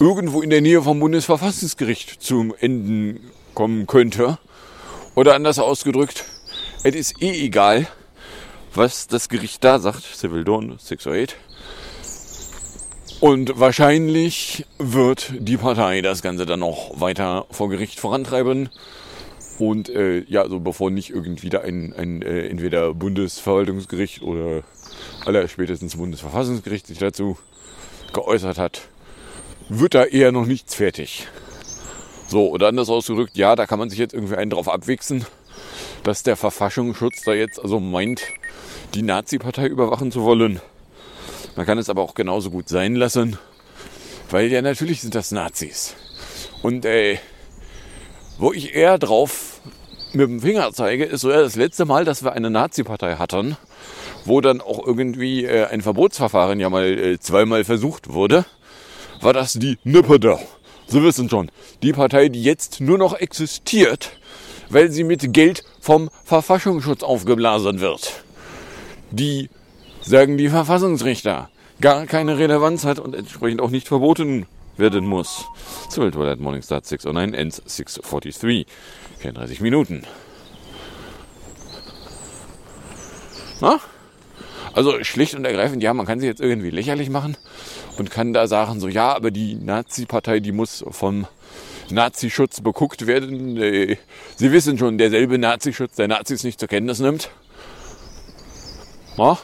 irgendwo 0.00 0.42
in 0.42 0.50
der 0.50 0.60
Nähe 0.60 0.82
vom 0.82 1.00
Bundesverfassungsgericht 1.00 2.22
zum 2.22 2.54
Enden 2.58 3.30
kommen 3.54 3.86
könnte. 3.86 4.38
Oder 5.14 5.34
anders 5.34 5.58
ausgedrückt, 5.58 6.24
es 6.84 6.94
ist 6.94 7.22
eh 7.22 7.44
egal, 7.44 7.88
was 8.74 9.08
das 9.08 9.28
Gericht 9.28 9.64
da 9.64 9.78
sagt, 9.78 10.04
Civil 10.04 10.44
Dawn 10.44 10.78
608. 10.78 11.34
Und 13.20 13.58
wahrscheinlich 13.58 14.64
wird 14.78 15.32
die 15.40 15.56
Partei 15.56 16.02
das 16.02 16.22
Ganze 16.22 16.46
dann 16.46 16.60
noch 16.60 17.00
weiter 17.00 17.46
vor 17.50 17.68
Gericht 17.68 17.98
vorantreiben. 17.98 18.68
Und 19.58 19.88
äh, 19.88 20.20
ja, 20.28 20.42
also 20.42 20.60
bevor 20.60 20.92
nicht 20.92 21.10
irgendwie 21.10 21.48
da 21.48 21.62
ein, 21.62 21.92
ein 21.94 22.22
äh, 22.22 22.46
entweder 22.46 22.94
Bundesverwaltungsgericht 22.94 24.22
oder 24.22 24.62
aller 25.26 25.48
spätestens 25.48 25.96
Bundesverfassungsgericht 25.96 26.86
sich 26.86 26.98
dazu 26.98 27.36
geäußert 28.12 28.56
hat, 28.56 28.82
wird 29.68 29.94
da 29.94 30.04
eher 30.04 30.32
noch 30.32 30.46
nichts 30.46 30.74
fertig. 30.74 31.28
So, 32.26 32.48
oder 32.50 32.68
anders 32.68 32.88
ausgedrückt, 32.88 33.36
ja, 33.36 33.56
da 33.56 33.66
kann 33.66 33.78
man 33.78 33.90
sich 33.90 33.98
jetzt 33.98 34.14
irgendwie 34.14 34.36
einen 34.36 34.50
drauf 34.50 34.68
abwichsen, 34.68 35.24
dass 36.02 36.22
der 36.22 36.36
Verfassungsschutz 36.36 37.22
da 37.22 37.32
jetzt 37.32 37.60
also 37.60 37.80
meint, 37.80 38.22
die 38.94 39.02
Nazi-Partei 39.02 39.66
überwachen 39.66 40.12
zu 40.12 40.22
wollen. 40.24 40.60
Man 41.56 41.66
kann 41.66 41.78
es 41.78 41.88
aber 41.88 42.02
auch 42.02 42.14
genauso 42.14 42.50
gut 42.50 42.68
sein 42.68 42.94
lassen, 42.94 43.38
weil 44.30 44.50
ja 44.52 44.62
natürlich 44.62 45.00
sind 45.00 45.14
das 45.14 45.30
Nazis. 45.30 45.94
Und 46.62 46.84
äh, 46.84 47.18
wo 48.38 48.52
ich 48.52 48.74
eher 48.74 48.98
drauf 48.98 49.60
mit 50.12 50.28
dem 50.28 50.40
Finger 50.40 50.70
zeige, 50.72 51.04
ist 51.04 51.22
so 51.22 51.30
das 51.30 51.56
letzte 51.56 51.84
Mal, 51.84 52.04
dass 52.04 52.22
wir 52.22 52.32
eine 52.32 52.50
Nazi-Partei 52.50 53.16
hatten, 53.16 53.56
wo 54.24 54.40
dann 54.40 54.60
auch 54.60 54.86
irgendwie 54.86 55.44
äh, 55.44 55.64
ein 55.66 55.82
Verbotsverfahren 55.82 56.60
ja 56.60 56.70
mal 56.70 56.86
äh, 56.86 57.18
zweimal 57.18 57.64
versucht 57.64 58.12
wurde, 58.12 58.44
war 59.20 59.32
das 59.32 59.54
die 59.54 59.78
Nippeda. 59.84 60.38
Sie 60.86 61.02
wissen 61.02 61.28
schon, 61.28 61.50
die 61.82 61.92
Partei, 61.92 62.28
die 62.28 62.42
jetzt 62.42 62.80
nur 62.80 62.98
noch 62.98 63.14
existiert, 63.14 64.10
weil 64.70 64.90
sie 64.90 65.04
mit 65.04 65.32
Geld 65.32 65.64
vom 65.80 66.10
Verfassungsschutz 66.24 67.02
aufgeblasen 67.02 67.80
wird. 67.80 68.24
Die, 69.10 69.50
sagen 70.00 70.38
die 70.38 70.48
Verfassungsrichter, 70.48 71.50
gar 71.80 72.06
keine 72.06 72.38
Relevanz 72.38 72.84
hat 72.84 72.98
und 72.98 73.14
entsprechend 73.14 73.60
auch 73.60 73.70
nicht 73.70 73.88
verboten 73.88 74.46
werden 74.76 75.06
muss. 75.06 75.44
Civil 75.90 76.10
Toilet 76.10 76.40
Morningstar 76.40 76.80
609 76.82 77.34
ends 77.34 77.62
643. 77.66 78.66
34 79.18 79.60
Minuten. 79.60 80.04
Na? 83.60 83.80
Also 84.72 85.02
schlicht 85.02 85.34
und 85.34 85.44
ergreifend, 85.44 85.82
ja, 85.82 85.94
man 85.94 86.06
kann 86.06 86.20
sie 86.20 86.26
jetzt 86.26 86.40
irgendwie 86.40 86.70
lächerlich 86.70 87.10
machen 87.10 87.36
und 87.96 88.10
kann 88.10 88.32
da 88.32 88.46
sagen, 88.46 88.80
so 88.80 88.88
ja, 88.88 89.14
aber 89.14 89.30
die 89.30 89.54
Nazi-Partei, 89.54 90.40
die 90.40 90.52
muss 90.52 90.84
vom 90.90 91.26
Nazischutz 91.90 92.60
beguckt 92.60 93.06
werden. 93.06 93.56
Äh, 93.56 93.96
sie 94.36 94.52
wissen 94.52 94.78
schon, 94.78 94.98
derselbe 94.98 95.38
Nazischutz, 95.38 95.96
der 95.96 96.08
Nazis 96.08 96.44
nicht 96.44 96.60
zur 96.60 96.68
Kenntnis 96.68 97.00
nimmt. 97.00 97.30
Na? 99.16 99.38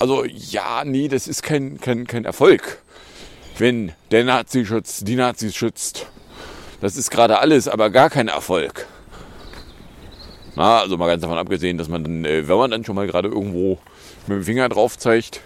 Also 0.00 0.24
ja, 0.24 0.84
nee, 0.84 1.08
das 1.08 1.28
ist 1.28 1.42
kein, 1.42 1.80
kein, 1.80 2.06
kein 2.06 2.24
Erfolg, 2.24 2.82
wenn 3.58 3.92
der 4.10 4.24
Nazischutz 4.24 5.04
die 5.04 5.16
Nazis 5.16 5.54
schützt. 5.54 6.06
Das 6.80 6.96
ist 6.96 7.10
gerade 7.10 7.38
alles, 7.38 7.68
aber 7.68 7.90
gar 7.90 8.10
kein 8.10 8.28
Erfolg. 8.28 8.86
Na, 10.56 10.80
also 10.80 10.96
mal 10.96 11.06
ganz 11.06 11.22
davon 11.22 11.38
abgesehen, 11.38 11.78
dass 11.78 11.88
man 11.88 12.04
dann, 12.04 12.24
äh, 12.24 12.46
wenn 12.48 12.56
man 12.56 12.70
dann 12.70 12.84
schon 12.84 12.94
mal 12.94 13.06
gerade 13.06 13.28
irgendwo 13.28 13.78
mit 14.26 14.38
dem 14.38 14.44
Finger 14.44 14.68
drauf 14.68 14.98
zeigt, 14.98 15.40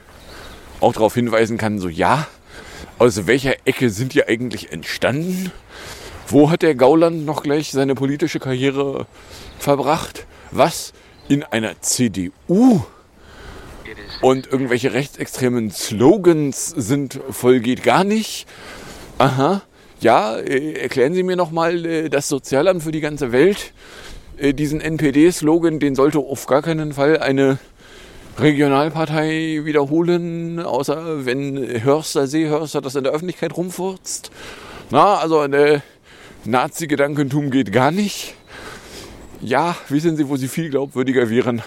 auch 0.80 0.92
darauf 0.92 1.14
hinweisen 1.14 1.58
kann, 1.58 1.78
so 1.78 1.88
ja, 1.88 2.26
aus 2.98 3.26
welcher 3.26 3.56
Ecke 3.64 3.90
sind 3.90 4.14
die 4.14 4.24
eigentlich 4.24 4.72
entstanden? 4.72 5.52
Wo 6.26 6.50
hat 6.50 6.62
der 6.62 6.74
Gauland 6.74 7.24
noch 7.24 7.42
gleich 7.42 7.70
seine 7.70 7.94
politische 7.94 8.38
Karriere 8.38 9.06
verbracht? 9.58 10.26
Was? 10.50 10.92
In 11.28 11.42
einer 11.42 11.80
CDU? 11.80 12.82
Und 14.20 14.50
irgendwelche 14.50 14.92
rechtsextremen 14.92 15.70
Slogans 15.70 16.68
sind 16.68 17.20
voll 17.30 17.60
geht 17.60 17.82
gar 17.82 18.04
nicht. 18.04 18.46
Aha. 19.18 19.62
Ja, 20.00 20.36
äh, 20.36 20.74
erklären 20.74 21.14
Sie 21.14 21.22
mir 21.22 21.36
nochmal 21.36 21.84
äh, 21.84 22.08
das 22.08 22.28
Sozialamt 22.28 22.82
für 22.82 22.92
die 22.92 23.00
ganze 23.00 23.32
Welt. 23.32 23.72
Äh, 24.36 24.54
diesen 24.54 24.80
NPD-Slogan, 24.80 25.80
den 25.80 25.94
sollte 25.94 26.18
auf 26.18 26.46
gar 26.46 26.62
keinen 26.62 26.92
Fall 26.92 27.18
eine 27.18 27.58
Regionalpartei 28.40 29.60
wiederholen, 29.64 30.60
außer 30.60 31.26
wenn 31.26 31.82
Hörster, 31.82 32.26
Seehörster 32.26 32.80
das 32.80 32.94
in 32.94 33.04
der 33.04 33.12
Öffentlichkeit 33.12 33.56
rumfurzt. 33.56 34.30
Na, 34.90 35.16
also 35.16 35.42
äh, 35.42 35.80
Nazi-Gedankentum 36.44 37.50
geht 37.50 37.72
gar 37.72 37.90
nicht. 37.90 38.34
Ja, 39.40 39.76
wissen 39.88 40.16
Sie, 40.16 40.28
wo 40.28 40.36
Sie 40.36 40.48
viel 40.48 40.70
glaubwürdiger 40.70 41.30
wären, 41.30 41.62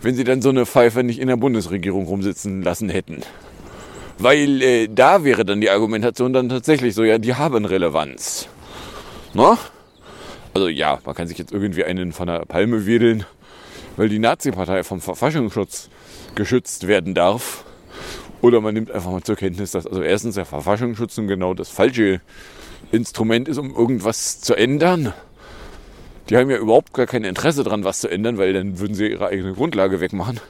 wenn 0.00 0.14
Sie 0.14 0.24
dann 0.24 0.42
so 0.42 0.48
eine 0.50 0.64
Pfeife 0.64 1.02
nicht 1.02 1.18
in 1.18 1.28
der 1.28 1.36
Bundesregierung 1.36 2.06
rumsitzen 2.06 2.62
lassen 2.62 2.88
hätten. 2.88 3.22
Weil 4.18 4.62
äh, 4.62 4.88
da 4.88 5.24
wäre 5.24 5.44
dann 5.44 5.60
die 5.60 5.70
Argumentation 5.70 6.32
dann 6.32 6.48
tatsächlich 6.48 6.94
so, 6.94 7.02
ja, 7.04 7.18
die 7.18 7.34
haben 7.34 7.64
Relevanz. 7.64 8.48
Na? 9.34 9.58
Also 10.54 10.68
ja, 10.68 10.98
man 11.04 11.14
kann 11.14 11.26
sich 11.26 11.38
jetzt 11.38 11.52
irgendwie 11.52 11.84
einen 11.84 12.12
von 12.12 12.26
der 12.26 12.40
Palme 12.40 12.86
wedeln, 12.86 13.24
weil 14.00 14.08
die 14.08 14.18
Nazi-Partei 14.18 14.82
vom 14.82 15.02
Verfassungsschutz 15.02 15.90
geschützt 16.34 16.86
werden 16.86 17.12
darf. 17.12 17.66
Oder 18.40 18.62
man 18.62 18.72
nimmt 18.72 18.90
einfach 18.90 19.10
mal 19.10 19.22
zur 19.22 19.36
Kenntnis, 19.36 19.72
dass 19.72 19.86
also 19.86 20.00
erstens 20.00 20.36
der 20.36 20.46
Verfassungsschutz 20.46 21.16
genau 21.16 21.52
das 21.52 21.68
falsche 21.68 22.22
Instrument 22.92 23.46
ist, 23.46 23.58
um 23.58 23.74
irgendwas 23.74 24.40
zu 24.40 24.54
ändern. 24.54 25.12
Die 26.30 26.38
haben 26.38 26.48
ja 26.48 26.56
überhaupt 26.56 26.94
gar 26.94 27.04
kein 27.04 27.24
Interesse 27.24 27.62
daran, 27.62 27.84
was 27.84 28.00
zu 28.00 28.08
ändern, 28.08 28.38
weil 28.38 28.54
dann 28.54 28.78
würden 28.78 28.94
sie 28.94 29.06
ihre 29.06 29.26
eigene 29.26 29.52
Grundlage 29.52 30.00
wegmachen. 30.00 30.40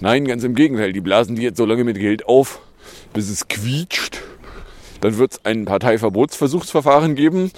Nein, 0.00 0.24
ganz 0.24 0.42
im 0.42 0.56
Gegenteil. 0.56 0.92
Die 0.92 1.00
blasen 1.00 1.36
die 1.36 1.42
jetzt 1.42 1.58
so 1.58 1.66
lange 1.66 1.84
mit 1.84 1.96
Geld 1.96 2.26
auf, 2.26 2.60
bis 3.12 3.30
es 3.30 3.46
quietscht. 3.46 4.20
Dann 5.00 5.16
wird 5.16 5.34
es 5.34 5.44
ein 5.44 5.64
Parteiverbotsversuchsverfahren 5.64 7.14
geben. 7.14 7.52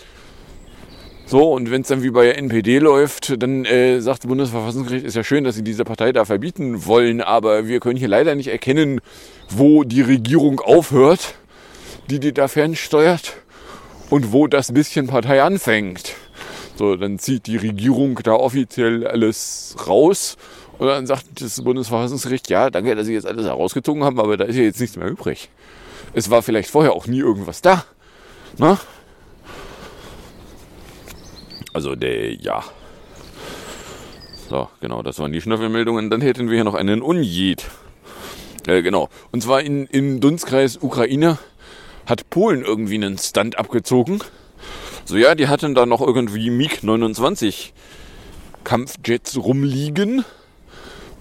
So, 1.33 1.51
und 1.51 1.71
wenn 1.71 1.81
es 1.81 1.88
dann 1.88 2.03
wie 2.03 2.11
bei 2.11 2.27
der 2.27 2.37
NPD 2.37 2.79
läuft, 2.79 3.42
dann 3.42 3.64
äh, 3.64 4.03
sagt 4.03 4.25
das 4.25 4.29
Bundesverfassungsgericht, 4.29 5.07
ist 5.07 5.16
ja 5.16 5.25
schön, 5.25 5.45
dass 5.45 5.55
sie 5.55 5.64
diese 5.64 5.83
Partei 5.83 6.12
da 6.12 6.27
verbieten 6.27 6.85
wollen, 6.85 7.23
aber 7.23 7.66
wir 7.66 7.81
können 7.81 7.97
hier 7.97 8.09
leider 8.09 8.35
nicht 8.35 8.49
erkennen, 8.49 9.01
wo 9.49 9.83
die 9.83 10.03
Regierung 10.03 10.61
aufhört, 10.61 11.37
die 12.11 12.21
die 12.21 12.35
da 12.35 12.49
fernsteuert 12.49 13.33
und 14.11 14.31
wo 14.33 14.47
das 14.47 14.75
bisschen 14.75 15.07
Partei 15.07 15.42
anfängt. 15.42 16.16
So, 16.77 16.97
dann 16.97 17.18
zieht 17.18 17.47
die 17.47 17.57
Regierung 17.57 18.21
da 18.23 18.35
offiziell 18.35 19.07
alles 19.07 19.75
raus 19.88 20.37
und 20.77 20.87
dann 20.88 21.07
sagt 21.07 21.40
das 21.40 21.64
Bundesverfassungsgericht, 21.64 22.51
ja, 22.51 22.68
danke, 22.68 22.95
dass 22.95 23.07
Sie 23.07 23.14
jetzt 23.14 23.27
alles 23.27 23.47
herausgezogen 23.47 24.05
haben, 24.05 24.21
aber 24.21 24.37
da 24.37 24.45
ist 24.45 24.57
ja 24.57 24.64
jetzt 24.64 24.83
nichts 24.83 24.99
mehr 24.99 25.09
übrig. 25.09 25.49
Es 26.12 26.29
war 26.29 26.42
vielleicht 26.42 26.68
vorher 26.68 26.92
auch 26.92 27.07
nie 27.07 27.21
irgendwas 27.21 27.62
da. 27.62 27.87
Na? 28.59 28.79
Also 31.72 31.94
der, 31.94 32.35
ja. 32.35 32.62
So, 34.48 34.68
genau, 34.80 35.02
das 35.02 35.18
waren 35.18 35.32
die 35.32 35.40
Schnüffelmeldungen. 35.40 36.11
Dann 36.11 36.20
hätten 36.20 36.48
wir 36.48 36.56
hier 36.56 36.64
noch 36.64 36.74
einen 36.74 37.00
Unjed. 37.00 37.64
Äh, 38.66 38.82
genau. 38.82 39.08
Und 39.30 39.42
zwar 39.42 39.62
in, 39.62 39.87
im 39.87 40.20
Dunstkreis 40.20 40.78
Ukraine 40.82 41.38
hat 42.06 42.28
Polen 42.30 42.62
irgendwie 42.62 42.96
einen 42.96 43.18
Stunt 43.18 43.58
abgezogen. 43.58 44.20
So 45.04 45.16
ja, 45.16 45.35
die 45.35 45.48
hatten 45.48 45.74
da 45.74 45.87
noch 45.87 46.00
irgendwie 46.00 46.50
MiG-29 46.50 47.70
Kampfjets 48.64 49.37
rumliegen. 49.37 50.24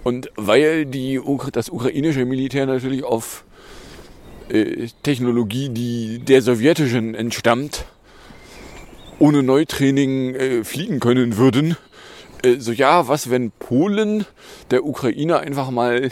Und 0.04 0.30
weil 0.36 0.84
die, 0.84 1.20
das 1.52 1.70
ukrainische 1.70 2.24
Militär 2.24 2.66
natürlich 2.66 3.04
auf 3.04 3.44
äh, 4.48 4.88
Technologie, 5.02 5.68
die 5.68 6.18
der 6.18 6.42
sowjetischen 6.42 7.14
entstammt, 7.14 7.86
ohne 9.22 9.44
Neutraining 9.44 10.34
äh, 10.34 10.64
fliegen 10.64 10.98
können 10.98 11.36
würden. 11.36 11.76
Äh, 12.42 12.56
so 12.58 12.72
ja, 12.72 13.06
was 13.06 13.30
wenn 13.30 13.52
Polen 13.52 14.26
der 14.72 14.84
Ukraine 14.84 15.38
einfach 15.38 15.70
mal 15.70 16.10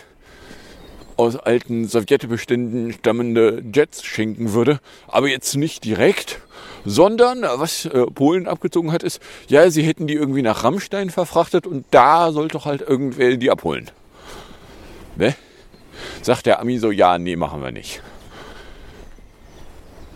aus 1.16 1.34
alten 1.34 1.88
Sowjetbeständen 1.88 2.92
stammende 2.92 3.64
Jets 3.74 4.04
schenken 4.04 4.52
würde, 4.52 4.78
aber 5.08 5.26
jetzt 5.26 5.56
nicht 5.56 5.84
direkt, 5.84 6.40
sondern 6.84 7.42
was 7.42 7.84
äh, 7.86 8.06
Polen 8.06 8.46
abgezogen 8.46 8.92
hat, 8.92 9.02
ist, 9.02 9.20
ja, 9.48 9.68
sie 9.70 9.82
hätten 9.82 10.06
die 10.06 10.14
irgendwie 10.14 10.42
nach 10.42 10.62
Rammstein 10.62 11.10
verfrachtet 11.10 11.66
und 11.66 11.86
da 11.90 12.30
sollte 12.30 12.52
doch 12.52 12.64
halt 12.64 12.80
irgendwer 12.80 13.36
die 13.36 13.50
abholen. 13.50 13.90
Ne? 15.16 15.34
Sagt 16.22 16.46
der 16.46 16.60
Ami 16.60 16.78
so, 16.78 16.92
ja, 16.92 17.18
nee, 17.18 17.34
machen 17.34 17.60
wir 17.60 17.72
nicht. 17.72 18.02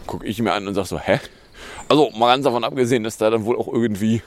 Guck 0.07 0.24
ich 0.24 0.40
mir 0.40 0.52
an 0.52 0.68
und 0.68 0.74
sag 0.74 0.87
so, 0.87 1.00
hä? 1.00 1.18
Also 1.88 2.10
mal 2.10 2.34
ganz 2.34 2.44
davon 2.44 2.64
abgesehen, 2.64 3.04
dass 3.04 3.16
da 3.16 3.30
dann 3.30 3.44
wohl 3.44 3.56
auch 3.56 3.68
irgendwie 3.68 4.22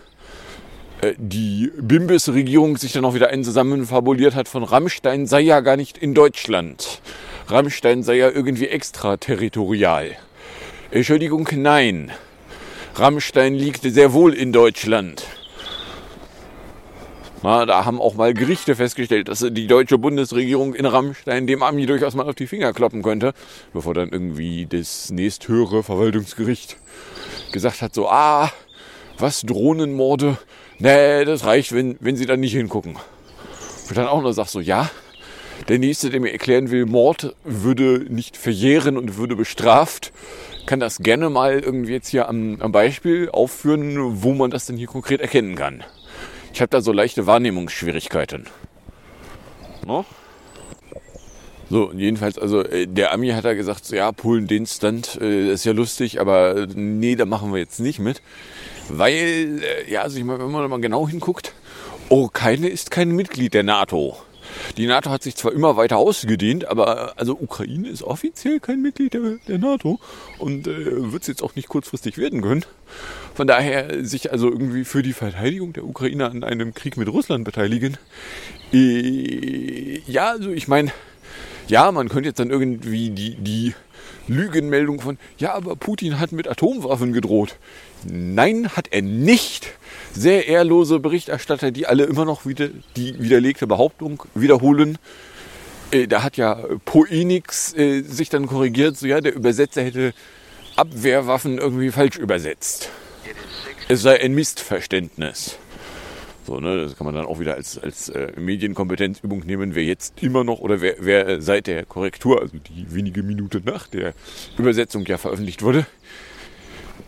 äh, 1.02 1.14
die 1.18 1.72
Bimbis-Regierung 1.80 2.78
sich 2.78 2.94
dann 2.94 3.06
auch 3.06 3.14
wieder 3.14 3.30
einen 3.30 3.44
zusammenfabuliert 3.44 4.36
hat 4.36 4.48
von 4.48 4.64
Rammstein 4.64 5.28
sei 5.28 5.42
ja 5.42 5.60
gar 5.60 5.78
nicht 5.78 5.98
in 5.98 6.14
Deutschland. 6.14 7.02
Rammstein 7.48 8.04
sei 8.04 8.18
ja 8.18 8.30
irgendwie 8.30 8.68
extraterritorial. 8.68 10.12
Entschuldigung, 10.92 11.48
nein. 11.54 12.12
Rammstein 12.96 13.54
liegt 13.54 13.84
sehr 13.84 14.14
wohl 14.14 14.34
in 14.34 14.52
Deutschland. 14.52 15.24
Na, 17.44 17.68
da 17.68 17.86
haben 17.86 18.02
auch 18.02 18.16
mal 18.16 18.34
Gerichte 18.34 18.76
festgestellt, 18.76 19.28
dass 19.28 19.46
die 19.48 19.68
deutsche 19.68 20.00
Bundesregierung 20.00 20.74
in 20.74 20.88
Rammstein 20.88 21.46
dem 21.46 21.62
Ami 21.62 21.86
durchaus 21.86 22.16
mal 22.16 22.28
auf 22.28 22.34
die 22.34 22.48
Finger 22.48 22.74
kloppen 22.74 23.04
könnte, 23.04 23.34
bevor 23.74 23.94
dann 23.94 24.10
irgendwie 24.10 24.66
das 24.66 25.12
nächsthöhere 25.12 25.84
Verwaltungsgericht 25.84 26.78
gesagt 27.52 27.82
hat, 27.82 27.94
so, 27.94 28.10
ah, 28.10 28.52
was 29.18 29.42
Drohnenmorde, 29.42 30.38
nee, 30.80 31.26
das 31.26 31.46
reicht, 31.46 31.74
wenn, 31.74 31.98
wenn 32.00 32.16
sie 32.16 32.26
dann 32.26 32.40
nicht 32.40 32.54
hingucken. 32.54 32.98
Und 33.90 33.98
dann 33.98 34.08
auch 34.08 34.22
noch 34.22 34.32
sagt 34.32 34.50
so, 34.50 34.60
ja, 34.60 34.90
der 35.68 35.80
Nächste, 35.80 36.10
der 36.10 36.20
mir 36.20 36.32
erklären 36.32 36.72
will, 36.72 36.86
Mord 36.86 37.36
würde 37.44 38.06
nicht 38.10 38.38
verjähren 38.38 38.98
und 38.98 39.18
würde 39.18 39.36
bestraft, 39.36 40.14
kann 40.66 40.80
das 40.80 41.00
gerne 41.00 41.30
mal 41.30 41.60
irgendwie 41.60 41.94
jetzt 41.94 42.10
hier 42.10 42.30
am, 42.30 42.62
am 42.62 42.72
Beispiel 42.72 43.30
aufführen, 43.30 44.22
wo 44.22 44.34
man 44.34 44.52
das 44.52 44.66
denn 44.66 44.78
hier 44.78 44.88
konkret 44.88 45.22
erkennen 45.22 45.56
kann. 45.56 45.84
Ich 46.54 46.62
habe 46.62 46.70
da 46.70 46.82
so 46.82 46.92
leichte 46.92 47.26
Wahrnehmungsschwierigkeiten. 47.26 48.48
No? 49.86 50.06
So, 51.70 51.92
jedenfalls, 51.94 52.38
also 52.38 52.64
äh, 52.64 52.88
der 52.88 53.12
Ami 53.12 53.30
hat 53.30 53.44
da 53.44 53.54
gesagt, 53.54 53.86
so, 53.86 53.96
ja, 53.96 54.12
Polen 54.12 54.48
den 54.48 54.66
Stunt 54.66 55.20
äh, 55.22 55.52
ist 55.52 55.66
ja 55.66 55.74
lustig, 55.74 56.22
aber 56.22 56.56
äh, 56.56 56.68
nee, 56.74 57.16
da 57.16 57.26
machen 57.26 57.52
wir 57.52 57.60
jetzt 57.60 57.80
nicht 57.80 58.00
mit. 58.00 58.22
Weil, 58.90 59.62
äh, 59.62 59.92
ja, 59.92 60.02
also 60.02 60.18
ich 60.18 60.24
meine, 60.24 60.40
wenn 60.40 60.52
man 60.52 60.70
mal 60.70 60.80
genau 60.80 61.08
hinguckt, 61.08 61.54
Ukraine 62.10 62.70
ist 62.70 62.90
kein 62.90 63.12
Mitglied 63.12 63.54
der 63.54 63.64
NATO. 63.64 64.16
Die 64.78 64.88
NATO 64.88 65.10
hat 65.10 65.24
sich 65.24 65.36
zwar 65.36 65.52
immer 65.52 65.76
weiter 65.76 65.98
ausgedehnt, 65.98 66.66
aber 66.66 67.14
also 67.18 67.38
Ukraine 67.38 67.90
ist 67.90 68.02
offiziell 68.02 68.62
kein 68.62 68.82
Mitglied 68.82 69.14
der, 69.14 69.38
der 69.46 69.58
NATO 69.58 70.00
und 70.40 70.68
äh, 70.68 71.12
wird 71.12 71.24
es 71.24 71.28
jetzt 71.28 71.44
auch 71.44 71.56
nicht 71.56 71.68
kurzfristig 71.68 72.18
werden 72.18 72.42
können. 72.42 72.64
Von 73.36 73.46
daher 73.48 74.06
sich 74.06 74.32
also 74.32 74.50
irgendwie 74.50 74.86
für 74.86 75.04
die 75.04 75.14
Verteidigung 75.14 75.74
der 75.74 75.84
Ukraine 75.84 76.30
an 76.30 76.46
einem 76.46 76.74
Krieg 76.74 76.96
mit 76.96 77.10
Russland 77.10 77.44
beteiligen. 77.44 77.98
Äh, 78.72 80.00
ja, 80.08 80.32
also 80.32 80.52
ich 80.52 80.68
meine, 80.70 80.92
ja, 81.68 81.92
man 81.92 82.10
könnte 82.10 82.30
jetzt 82.30 82.40
dann 82.40 82.50
irgendwie 82.50 83.10
die, 83.10 83.36
die 83.36 83.74
Lügenmeldung 84.28 85.00
von, 85.00 85.18
ja, 85.38 85.54
aber 85.54 85.76
Putin 85.76 86.20
hat 86.20 86.32
mit 86.32 86.48
Atomwaffen 86.48 87.14
gedroht. 87.14 87.58
Nein, 88.06 88.70
hat 88.76 88.88
er 88.92 89.02
nicht 89.02 89.68
sehr 90.14 90.48
ehrlose 90.48 91.00
Berichterstatter, 91.00 91.72
die 91.72 91.88
alle 91.88 92.04
immer 92.04 92.26
noch 92.26 92.46
wieder 92.46 92.70
die 92.96 93.20
widerlegte 93.22 93.68
Behauptung 93.68 94.24
wiederholen. 94.34 94.98
Äh, 95.92 96.08
da 96.08 96.24
hat 96.24 96.38
ja 96.38 96.56
Poenix 96.86 97.74
äh, 97.74 98.02
sich 98.02 98.30
dann 98.30 98.48
korrigiert, 98.48 98.98
so 98.98 99.08
ja, 99.08 99.22
der 99.22 99.36
Übersetzer 99.36 99.84
hätte 99.84 100.14
Abwehrwaffen 100.76 101.58
irgendwie 101.58 101.92
falsch 101.92 102.18
übersetzt. 102.18 102.90
Es 103.88 104.02
sei 104.02 104.20
ein 104.22 104.34
Missverständnis. 104.34 105.58
So, 106.48 106.62
ne, 106.62 106.82
das 106.82 106.96
kann 106.96 107.04
man 107.04 107.14
dann 107.14 107.26
auch 107.26 107.40
wieder 107.40 107.56
als, 107.56 107.78
als 107.78 108.08
äh, 108.08 108.32
Medienkompetenzübung 108.38 109.42
nehmen, 109.42 109.76
wer 109.76 109.84
jetzt 109.84 110.24
immer 110.24 110.46
noch 110.46 110.60
oder 110.60 110.80
wer, 110.80 110.96
wer 111.00 111.42
seit 111.42 111.68
der 111.68 111.86
Korrektur, 111.86 112.42
also 112.42 112.58
die 112.58 112.96
wenige 112.96 113.22
Minute 113.22 113.62
nach 113.66 113.88
der 113.88 114.14
Übersetzung 114.58 115.06
ja 115.06 115.18
veröffentlicht 115.18 115.62
wurde, 115.62 115.86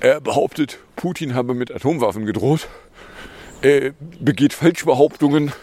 er 0.02 0.20
behauptet, 0.20 0.80
Putin 0.98 1.36
habe 1.36 1.54
mit 1.54 1.72
Atomwaffen 1.72 2.26
gedroht 2.26 2.68
äh, 3.62 3.92
begeht 4.20 4.52
Falschbehauptungen 4.52 5.54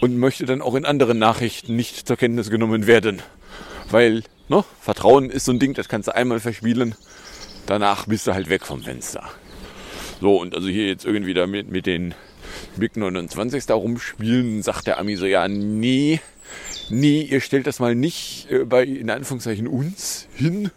und 0.00 0.16
möchte 0.16 0.46
dann 0.46 0.62
auch 0.62 0.74
in 0.74 0.86
anderen 0.86 1.18
Nachrichten 1.18 1.76
nicht 1.76 2.06
zur 2.06 2.16
Kenntnis 2.16 2.48
genommen 2.48 2.86
werden. 2.86 3.20
Weil 3.90 4.22
ne, 4.48 4.64
Vertrauen 4.80 5.28
ist 5.28 5.44
so 5.44 5.52
ein 5.52 5.58
Ding, 5.58 5.74
das 5.74 5.88
kannst 5.88 6.08
du 6.08 6.14
einmal 6.14 6.40
verspielen, 6.40 6.94
danach 7.66 8.06
bist 8.06 8.26
du 8.26 8.32
halt 8.32 8.48
weg 8.48 8.64
vom 8.64 8.82
Fenster. 8.82 9.28
So, 10.22 10.40
und 10.40 10.54
also 10.54 10.68
hier 10.68 10.86
jetzt 10.86 11.04
irgendwie 11.04 11.34
damit 11.34 11.70
mit 11.70 11.86
den 11.86 12.14
MiG 12.76 12.96
29 12.96 13.66
da 13.66 13.74
rumspielen, 13.74 14.62
sagt 14.62 14.86
der 14.86 14.98
Ami 14.98 15.16
so, 15.16 15.26
ja, 15.26 15.48
nee, 15.48 16.20
nee, 16.90 17.22
ihr 17.22 17.40
stellt 17.40 17.66
das 17.66 17.80
mal 17.80 17.94
nicht 17.94 18.50
äh, 18.50 18.64
bei, 18.64 18.84
in 18.84 19.10
Anführungszeichen, 19.10 19.66
uns 19.66 20.26
hin. 20.34 20.70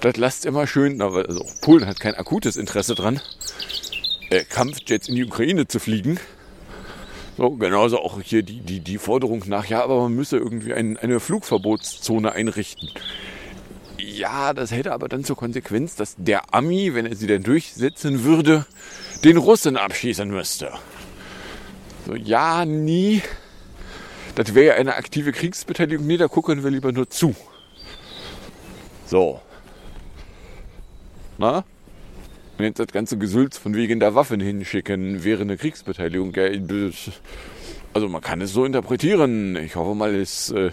Das 0.00 0.16
lasst 0.16 0.44
immer 0.44 0.66
schön, 0.66 1.00
aber 1.00 1.26
also 1.28 1.46
Polen 1.62 1.86
hat 1.86 1.98
kein 1.98 2.14
akutes 2.14 2.56
Interesse 2.56 2.94
dran 2.94 3.20
äh, 4.34 4.44
Kampfjets 4.44 5.08
in 5.08 5.14
die 5.14 5.24
Ukraine 5.24 5.66
zu 5.66 5.78
fliegen. 5.78 6.18
So, 7.36 7.50
genauso 7.50 7.98
auch 7.98 8.20
hier 8.20 8.42
die, 8.42 8.60
die, 8.60 8.80
die 8.80 8.98
Forderung 8.98 9.42
nach, 9.46 9.66
ja, 9.66 9.82
aber 9.82 10.02
man 10.02 10.14
müsse 10.14 10.36
irgendwie 10.36 10.72
ein, 10.72 10.96
eine 10.96 11.18
Flugverbotszone 11.18 12.32
einrichten. 12.32 12.90
Ja, 13.98 14.52
das 14.52 14.70
hätte 14.70 14.92
aber 14.92 15.08
dann 15.08 15.24
zur 15.24 15.36
Konsequenz, 15.36 15.96
dass 15.96 16.14
der 16.16 16.54
Ami, 16.54 16.94
wenn 16.94 17.06
er 17.06 17.16
sie 17.16 17.26
denn 17.26 17.42
durchsetzen 17.42 18.22
würde, 18.22 18.66
den 19.24 19.36
Russen 19.36 19.76
abschießen 19.76 20.28
müsste. 20.28 20.72
Ja, 22.22 22.64
nie. 22.64 23.22
Das 24.34 24.54
wäre 24.54 24.66
ja 24.66 24.74
eine 24.74 24.96
aktive 24.96 25.32
Kriegsbeteiligung. 25.32 26.06
Nee, 26.06 26.16
da 26.16 26.28
gucken 26.28 26.64
wir 26.64 26.70
lieber 26.70 26.92
nur 26.92 27.08
zu. 27.08 27.34
So. 29.06 29.40
Na? 31.38 31.64
Und 32.58 32.64
jetzt 32.64 32.78
das 32.78 32.88
ganze 32.88 33.18
Gesülz 33.18 33.58
von 33.58 33.74
wegen 33.74 34.00
der 34.00 34.14
Waffen 34.14 34.40
hinschicken 34.40 35.24
wäre 35.24 35.42
eine 35.42 35.56
Kriegsbeteiligung. 35.56 36.32
Also 37.92 38.08
man 38.08 38.20
kann 38.22 38.40
es 38.40 38.52
so 38.52 38.64
interpretieren. 38.64 39.56
Ich 39.56 39.76
hoffe 39.76 39.94
mal, 39.94 40.14
ist 40.14 40.50
äh, 40.50 40.70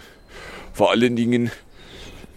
vor 0.72 0.90
allen 0.90 1.16
Dingen 1.16 1.50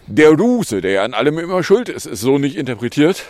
der 0.06 0.30
Ruse, 0.30 0.80
der 0.80 0.90
ja 0.92 1.04
an 1.04 1.14
allem 1.14 1.38
immer 1.38 1.62
schuld 1.62 1.88
ist, 1.88 2.06
ist 2.06 2.20
so 2.20 2.38
nicht 2.38 2.56
interpretiert. 2.56 3.24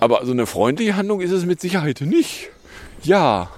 Aber 0.00 0.20
also 0.20 0.32
eine 0.32 0.46
freundliche 0.46 0.96
Handlung 0.96 1.20
ist 1.20 1.30
es 1.30 1.44
mit 1.44 1.60
Sicherheit 1.60 2.00
nicht. 2.00 2.48
Ja, 3.02 3.50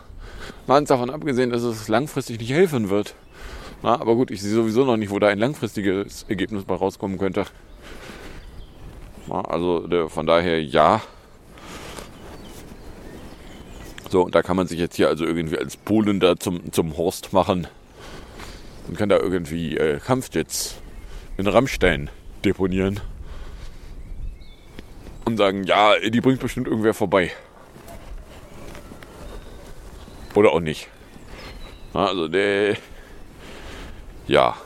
mal 0.67 0.85
davon 0.85 1.11
abgesehen, 1.11 1.51
dass 1.51 1.63
es 1.63 1.89
langfristig 1.89 2.39
nicht 2.39 2.53
helfen 2.53 2.91
wird. 2.91 3.15
Na, 3.83 4.01
aber 4.01 4.15
gut, 4.15 4.31
ich 4.31 4.41
sehe 4.41 4.53
sowieso 4.53 4.85
noch 4.85 4.97
nicht, 4.97 5.11
wo 5.11 5.19
da 5.19 5.29
ein 5.29 5.39
langfristiges 5.39 6.25
Ergebnis 6.29 6.65
bei 6.65 6.75
rauskommen 6.75 7.19
könnte. 7.19 7.45
Na, 9.29 9.43
also 9.43 10.09
von 10.09 10.27
daher 10.27 10.63
ja. 10.63 11.03
So, 14.11 14.23
und 14.23 14.35
da 14.35 14.43
kann 14.43 14.57
man 14.57 14.67
sich 14.67 14.79
jetzt 14.79 14.97
hier 14.97 15.09
also 15.09 15.25
irgendwie 15.25 15.59
als 15.59 15.77
Polen 15.77 16.21
da 16.21 16.37
zum, 16.37 16.73
zum 16.73 16.97
Horst 16.97 17.33
machen 17.33 17.67
und 18.89 18.97
kann 18.97 19.09
da 19.09 19.19
irgendwie 19.19 19.77
äh, 19.77 19.99
Kampfjets 19.99 20.77
in 21.37 21.47
Rammstein 21.47 22.11
deponieren 22.45 23.01
und 25.25 25.37
sagen, 25.37 25.65
ja, 25.65 25.99
die 25.99 26.21
bringt 26.21 26.41
bestimmt 26.41 26.69
irgendwer 26.69 26.95
vorbei. 26.95 27.33
Oder 30.35 30.53
auch 30.53 30.61
nicht. 30.61 30.89
Also 31.93 32.29
der, 32.29 32.77
ja. 34.27 34.57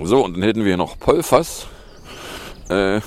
So, 0.00 0.24
und 0.24 0.34
dann 0.34 0.42
hätten 0.42 0.64
wir 0.64 0.76
noch 0.76 0.98
Polfass. 0.98 1.68
Äh, 2.68 3.00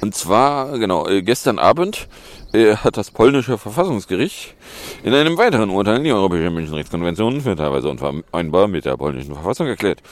und 0.00 0.14
zwar, 0.14 0.78
genau, 0.78 1.06
äh, 1.06 1.22
gestern 1.22 1.58
Abend 1.58 2.08
hat 2.52 2.96
das 2.96 3.10
polnische 3.10 3.58
Verfassungsgericht 3.58 4.54
in 5.02 5.12
einem 5.12 5.36
weiteren 5.36 5.68
Urteil 5.68 6.02
die 6.02 6.12
Europäische 6.12 6.50
Menschenrechtskonvention 6.50 7.42
für 7.42 7.54
teilweise 7.54 7.90
unvereinbar 7.90 8.68
mit 8.68 8.86
der 8.86 8.96
polnischen 8.96 9.34
Verfassung 9.34 9.66
erklärt. 9.66 10.02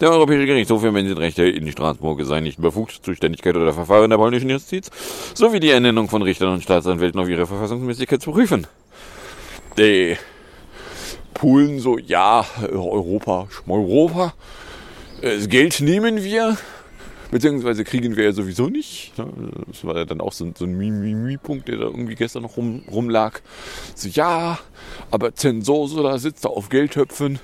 Der 0.00 0.10
Europäische 0.10 0.44
Gerichtshof 0.44 0.82
für 0.82 0.92
Menschenrechte 0.92 1.44
in 1.44 1.70
Straßburg 1.72 2.22
sei 2.24 2.40
nicht 2.40 2.60
befugt, 2.60 3.00
Zuständigkeit 3.02 3.56
oder 3.56 3.72
Verfahren 3.72 4.10
der 4.10 4.18
polnischen 4.18 4.50
Justiz 4.50 4.90
sowie 5.32 5.60
die 5.60 5.70
Ernennung 5.70 6.08
von 6.08 6.20
Richtern 6.20 6.52
und 6.52 6.62
Staatsanwälten 6.62 7.18
auf 7.20 7.28
ihre 7.28 7.46
Verfassungsmäßigkeit 7.46 8.20
zu 8.20 8.32
prüfen. 8.32 8.66
Die 9.78 10.16
Polen 11.32 11.80
so, 11.80 11.96
ja, 11.96 12.44
Europa, 12.70 13.46
Schmeuropa. 13.50 14.34
Geld 15.48 15.80
nehmen 15.80 16.22
wir, 16.22 16.58
Beziehungsweise 17.30 17.84
kriegen 17.84 18.16
wir 18.16 18.24
ja 18.24 18.32
sowieso 18.32 18.68
nicht. 18.68 19.12
Das 19.16 19.84
war 19.84 19.96
ja 19.96 20.04
dann 20.06 20.20
auch 20.20 20.32
so, 20.32 20.46
ein, 20.46 20.54
so 20.56 20.64
ein 20.64 20.72
Mimi-Punkt, 20.76 21.68
der 21.68 21.76
da 21.76 21.84
irgendwie 21.84 22.14
gestern 22.14 22.42
noch 22.42 22.56
rum, 22.56 22.82
rumlag. 22.90 23.40
So, 23.94 24.08
ja, 24.08 24.58
aber 25.10 25.34
Zensoso 25.34 26.02
da 26.02 26.18
sitzt 26.18 26.46
da 26.46 26.48
auf 26.48 26.70
Geldtöpfen, 26.70 27.38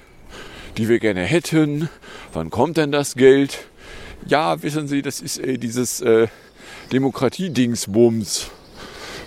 die 0.79 0.89
wir 0.89 1.01
gerne 1.01 1.23
hätten. 1.23 1.91
Wann 2.33 2.49
kommt 2.49 2.79
denn 2.79 2.93
das 2.93 3.15
Geld? 3.15 3.67
Ja, 4.27 4.63
wissen 4.63 4.89
Sie, 4.89 5.03
das 5.03 5.21
ist 5.21 5.39
äh, 5.39 5.59
dieses 5.59 6.01
äh, 6.01 6.29
Demokratie-Dingsbums 6.93 8.51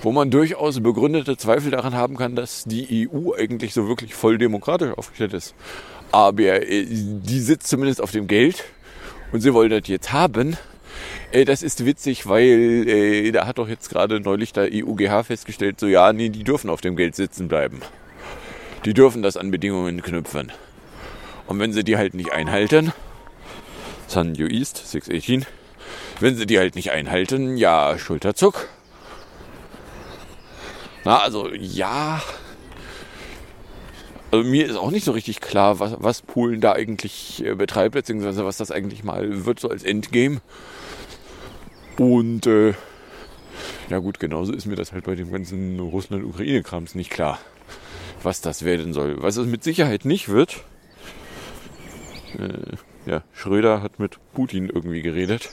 wo 0.04 0.12
man 0.12 0.30
durchaus 0.30 0.80
begründete 0.80 1.38
Zweifel 1.38 1.72
daran 1.72 1.96
haben 1.96 2.18
kann, 2.18 2.36
dass 2.36 2.64
die 2.66 3.10
EU 3.10 3.34
eigentlich 3.34 3.74
so 3.74 3.88
wirklich 3.88 4.14
voll 4.14 4.38
demokratisch 4.38 4.92
aufgestellt 4.96 5.34
ist. 5.34 5.56
Aber 6.12 6.44
äh, 6.44 6.86
die 6.88 7.40
sitzt 7.40 7.68
zumindest 7.68 8.02
auf 8.02 8.12
dem 8.12 8.28
Geld 8.28 8.64
und 9.32 9.42
sie 9.42 9.54
wollen 9.54 9.70
das 9.70 9.88
jetzt 9.88 10.12
haben. 10.14 10.58
Äh, 11.32 11.46
das 11.46 11.64
ist 11.64 11.86
witzig, 11.86 12.28
weil 12.28 12.88
äh, 12.88 13.32
da 13.32 13.46
hat 13.46 13.58
doch 13.58 13.68
jetzt 13.68 13.90
gerade 13.90 14.20
neulich 14.20 14.54
der 14.54 14.70
EUGH 14.72 15.26
festgestellt, 15.26 15.80
so 15.80 15.88
ja, 15.88 16.14
nee, 16.14 16.30
die 16.30 16.44
dürfen 16.44 16.70
auf 16.70 16.82
dem 16.82 16.96
Geld 16.96 17.16
sitzen 17.16 17.48
bleiben. 17.48 17.82
Die 18.86 18.94
dürfen 18.94 19.22
das 19.22 19.38
an 19.38 19.52
Bedingungen 19.52 20.02
knüpfen. 20.02 20.52
Und 21.48 21.60
wenn 21.60 21.74
sie 21.74 21.84
die 21.84 21.98
halt 21.98 22.14
nicht 22.14 22.32
einhalten, 22.32 22.94
San 24.08 24.36
Yu 24.36 24.48
East 24.48 24.78
618, 24.88 25.46
wenn 26.20 26.36
sie 26.36 26.46
die 26.46 26.60
halt 26.60 26.76
nicht 26.76 26.92
einhalten, 26.92 27.58
ja, 27.58 27.98
Schulterzuck. 27.98 28.68
Na, 31.04 31.20
also 31.20 31.50
ja, 31.54 32.22
also 34.32 34.48
mir 34.48 34.66
ist 34.66 34.76
auch 34.76 34.92
nicht 34.92 35.06
so 35.06 35.12
richtig 35.12 35.42
klar, 35.42 35.80
was, 35.80 35.96
was 36.00 36.22
Polen 36.22 36.62
da 36.62 36.74
eigentlich 36.74 37.44
äh, 37.46 37.56
betreibt, 37.56 37.94
beziehungsweise 37.94 38.46
was 38.46 38.58
das 38.58 38.72
eigentlich 38.72 39.04
mal 39.04 39.46
wird, 39.46 39.60
so 39.60 39.70
als 39.70 39.84
Endgame. 39.84 40.42
Und 41.98 42.46
äh, 42.46 42.74
ja 43.90 44.00
gut, 44.00 44.20
genauso 44.20 44.54
ist 44.54 44.66
mir 44.66 44.76
das 44.76 44.92
halt 44.92 45.06
bei 45.06 45.16
dem 45.16 45.32
ganzen 45.32 45.80
Russland-Ukraine-Krams 45.80 46.96
nicht 46.96 47.10
klar, 47.10 47.40
was 48.22 48.42
das 48.42 48.66
werden 48.66 48.94
soll. 48.94 49.22
Was 49.22 49.38
es 49.38 49.48
mit 49.48 49.64
Sicherheit 49.64 50.06
nicht 50.06 50.30
wird, 50.30 50.64
äh, 52.38 53.10
ja, 53.10 53.24
Schröder 53.32 53.82
hat 53.82 54.00
mit 54.00 54.18
Putin 54.34 54.70
irgendwie 54.70 55.02
geredet. 55.02 55.50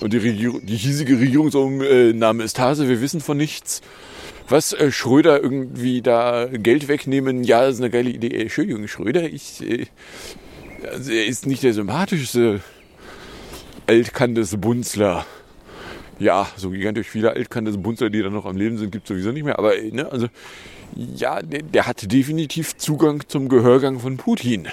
Und 0.00 0.12
die, 0.12 0.18
Regierung, 0.18 0.64
die 0.64 0.76
hiesige 0.76 1.18
Regierungsname 1.18 2.44
ist 2.44 2.58
Hase, 2.58 2.88
wir 2.88 3.00
wissen 3.00 3.20
von 3.20 3.36
nichts 3.36 3.82
was 4.48 4.72
äh, 4.72 4.90
Schröder 4.90 5.42
irgendwie 5.42 6.02
da 6.02 6.46
Geld 6.46 6.88
wegnehmen, 6.88 7.44
ja, 7.44 7.64
ist 7.66 7.80
eine 7.80 7.90
geile 7.90 8.10
Idee. 8.10 8.28
Äh, 8.28 8.42
Entschuldigung, 8.42 8.86
Schröder, 8.88 9.24
ich, 9.24 9.62
äh, 9.62 9.86
also 10.90 11.12
er 11.12 11.26
ist 11.26 11.46
nicht 11.46 11.62
der 11.62 11.74
sympathischste 11.74 12.60
altkandes 13.86 14.56
Bunzler. 14.56 15.26
Ja, 16.18 16.48
so 16.56 16.70
gigantisch 16.70 17.08
viele 17.08 17.30
altkandes 17.30 17.76
Bunzler, 17.76 18.08
die 18.10 18.22
da 18.22 18.30
noch 18.30 18.46
am 18.46 18.56
Leben 18.56 18.78
sind, 18.78 18.90
gibt 18.90 19.04
es 19.04 19.08
sowieso 19.08 19.32
nicht 19.32 19.44
mehr. 19.44 19.58
Aber, 19.58 19.76
äh, 19.76 19.90
ne, 19.90 20.10
also, 20.10 20.28
ja, 20.94 21.42
der, 21.42 21.62
der 21.62 21.86
hat 21.86 22.10
definitiv 22.10 22.76
Zugang 22.76 23.22
zum 23.28 23.48
Gehörgang 23.48 24.00
von 24.00 24.16
Putin. 24.16 24.68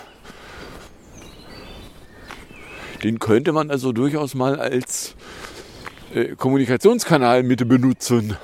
Den 3.03 3.19
könnte 3.19 3.51
man 3.51 3.69
also 3.69 3.91
durchaus 3.91 4.33
mal 4.33 4.57
als 4.57 5.15
äh, 6.13 6.35
Kommunikationskanal 6.35 7.43
mit 7.43 7.67
benutzen. 7.67 8.37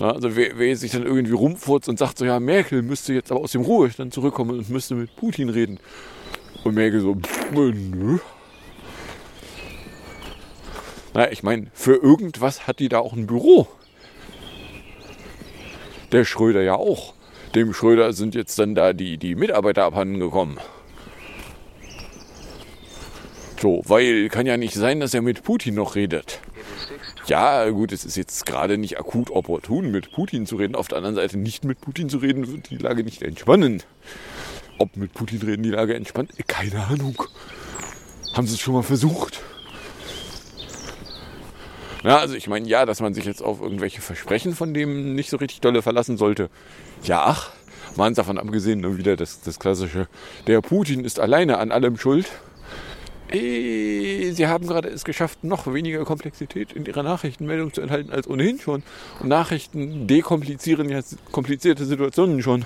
Ja, 0.00 0.12
also 0.12 0.34
wer, 0.34 0.58
wer, 0.58 0.74
sich 0.76 0.92
dann 0.92 1.04
irgendwie 1.04 1.32
rumfurzt 1.32 1.88
und 1.90 1.98
sagt 1.98 2.16
so, 2.16 2.24
ja, 2.24 2.40
Merkel 2.40 2.80
müsste 2.80 3.12
jetzt 3.12 3.30
aber 3.30 3.42
aus 3.42 3.52
dem 3.52 3.60
Ruhestand 3.60 4.14
zurückkommen 4.14 4.58
und 4.58 4.70
müsste 4.70 4.94
mit 4.94 5.14
Putin 5.14 5.50
reden. 5.50 5.78
Und 6.64 6.74
Merkel 6.74 7.00
so, 7.00 7.14
pff, 7.14 7.52
nö. 7.52 8.18
Naja, 11.12 11.30
ich 11.30 11.42
meine, 11.42 11.66
für 11.74 11.96
irgendwas 11.96 12.66
hat 12.66 12.78
die 12.78 12.88
da 12.88 13.00
auch 13.00 13.12
ein 13.12 13.26
Büro. 13.26 13.68
Der 16.12 16.24
Schröder 16.24 16.62
ja 16.62 16.76
auch. 16.76 17.12
Dem 17.54 17.74
Schröder 17.74 18.14
sind 18.14 18.34
jetzt 18.34 18.58
dann 18.58 18.74
da 18.74 18.94
die, 18.94 19.18
die 19.18 19.34
Mitarbeiter 19.34 19.84
abhanden 19.84 20.18
gekommen. 20.18 20.58
So, 23.60 23.82
weil 23.84 24.30
kann 24.30 24.46
ja 24.46 24.56
nicht 24.56 24.74
sein, 24.74 25.00
dass 25.00 25.12
er 25.12 25.20
mit 25.20 25.42
Putin 25.42 25.74
noch 25.74 25.94
redet. 25.94 26.40
Ja, 27.30 27.70
gut, 27.70 27.92
es 27.92 28.04
ist 28.04 28.16
jetzt 28.16 28.44
gerade 28.44 28.76
nicht 28.76 28.98
akut 28.98 29.30
opportun, 29.30 29.92
mit 29.92 30.10
Putin 30.10 30.46
zu 30.46 30.56
reden. 30.56 30.74
Auf 30.74 30.88
der 30.88 30.98
anderen 30.98 31.14
Seite, 31.14 31.38
nicht 31.38 31.64
mit 31.64 31.80
Putin 31.80 32.08
zu 32.08 32.18
reden, 32.18 32.52
wird 32.52 32.70
die 32.70 32.76
Lage 32.76 33.04
nicht 33.04 33.22
entspannen. 33.22 33.84
Ob 34.78 34.96
mit 34.96 35.12
Putin 35.12 35.40
reden 35.40 35.62
die 35.62 35.70
Lage 35.70 35.94
entspannt? 35.94 36.32
Keine 36.48 36.84
Ahnung. 36.86 37.22
Haben 38.34 38.48
sie 38.48 38.54
es 38.54 38.60
schon 38.60 38.74
mal 38.74 38.82
versucht? 38.82 39.40
Ja, 42.02 42.18
also 42.18 42.34
ich 42.34 42.48
meine, 42.48 42.66
ja, 42.66 42.84
dass 42.84 43.00
man 43.00 43.14
sich 43.14 43.26
jetzt 43.26 43.44
auf 43.44 43.60
irgendwelche 43.60 44.00
Versprechen 44.00 44.56
von 44.56 44.74
dem 44.74 45.14
nicht 45.14 45.30
so 45.30 45.36
richtig 45.36 45.60
dolle 45.60 45.82
verlassen 45.82 46.16
sollte. 46.16 46.50
Ja, 47.04 47.22
ach, 47.26 47.52
mal 47.94 48.12
davon 48.12 48.38
abgesehen, 48.38 48.80
nur 48.80 48.98
wieder 48.98 49.14
das, 49.14 49.40
das 49.40 49.60
klassische, 49.60 50.08
der 50.48 50.62
Putin 50.62 51.04
ist 51.04 51.20
alleine 51.20 51.58
an 51.58 51.70
allem 51.70 51.96
schuld. 51.96 52.26
Sie 53.32 54.46
haben 54.46 54.66
gerade 54.66 54.88
es 54.88 55.04
geschafft, 55.04 55.44
noch 55.44 55.72
weniger 55.72 56.04
Komplexität 56.04 56.72
in 56.72 56.84
Ihrer 56.84 57.04
Nachrichtenmeldung 57.04 57.72
zu 57.72 57.80
enthalten 57.80 58.10
als 58.10 58.28
ohnehin 58.28 58.58
schon. 58.58 58.82
Und 59.20 59.28
Nachrichten 59.28 60.08
dekomplizieren 60.08 60.88
ja 60.88 61.00
komplizierte 61.30 61.84
Situationen 61.84 62.42
schon, 62.42 62.64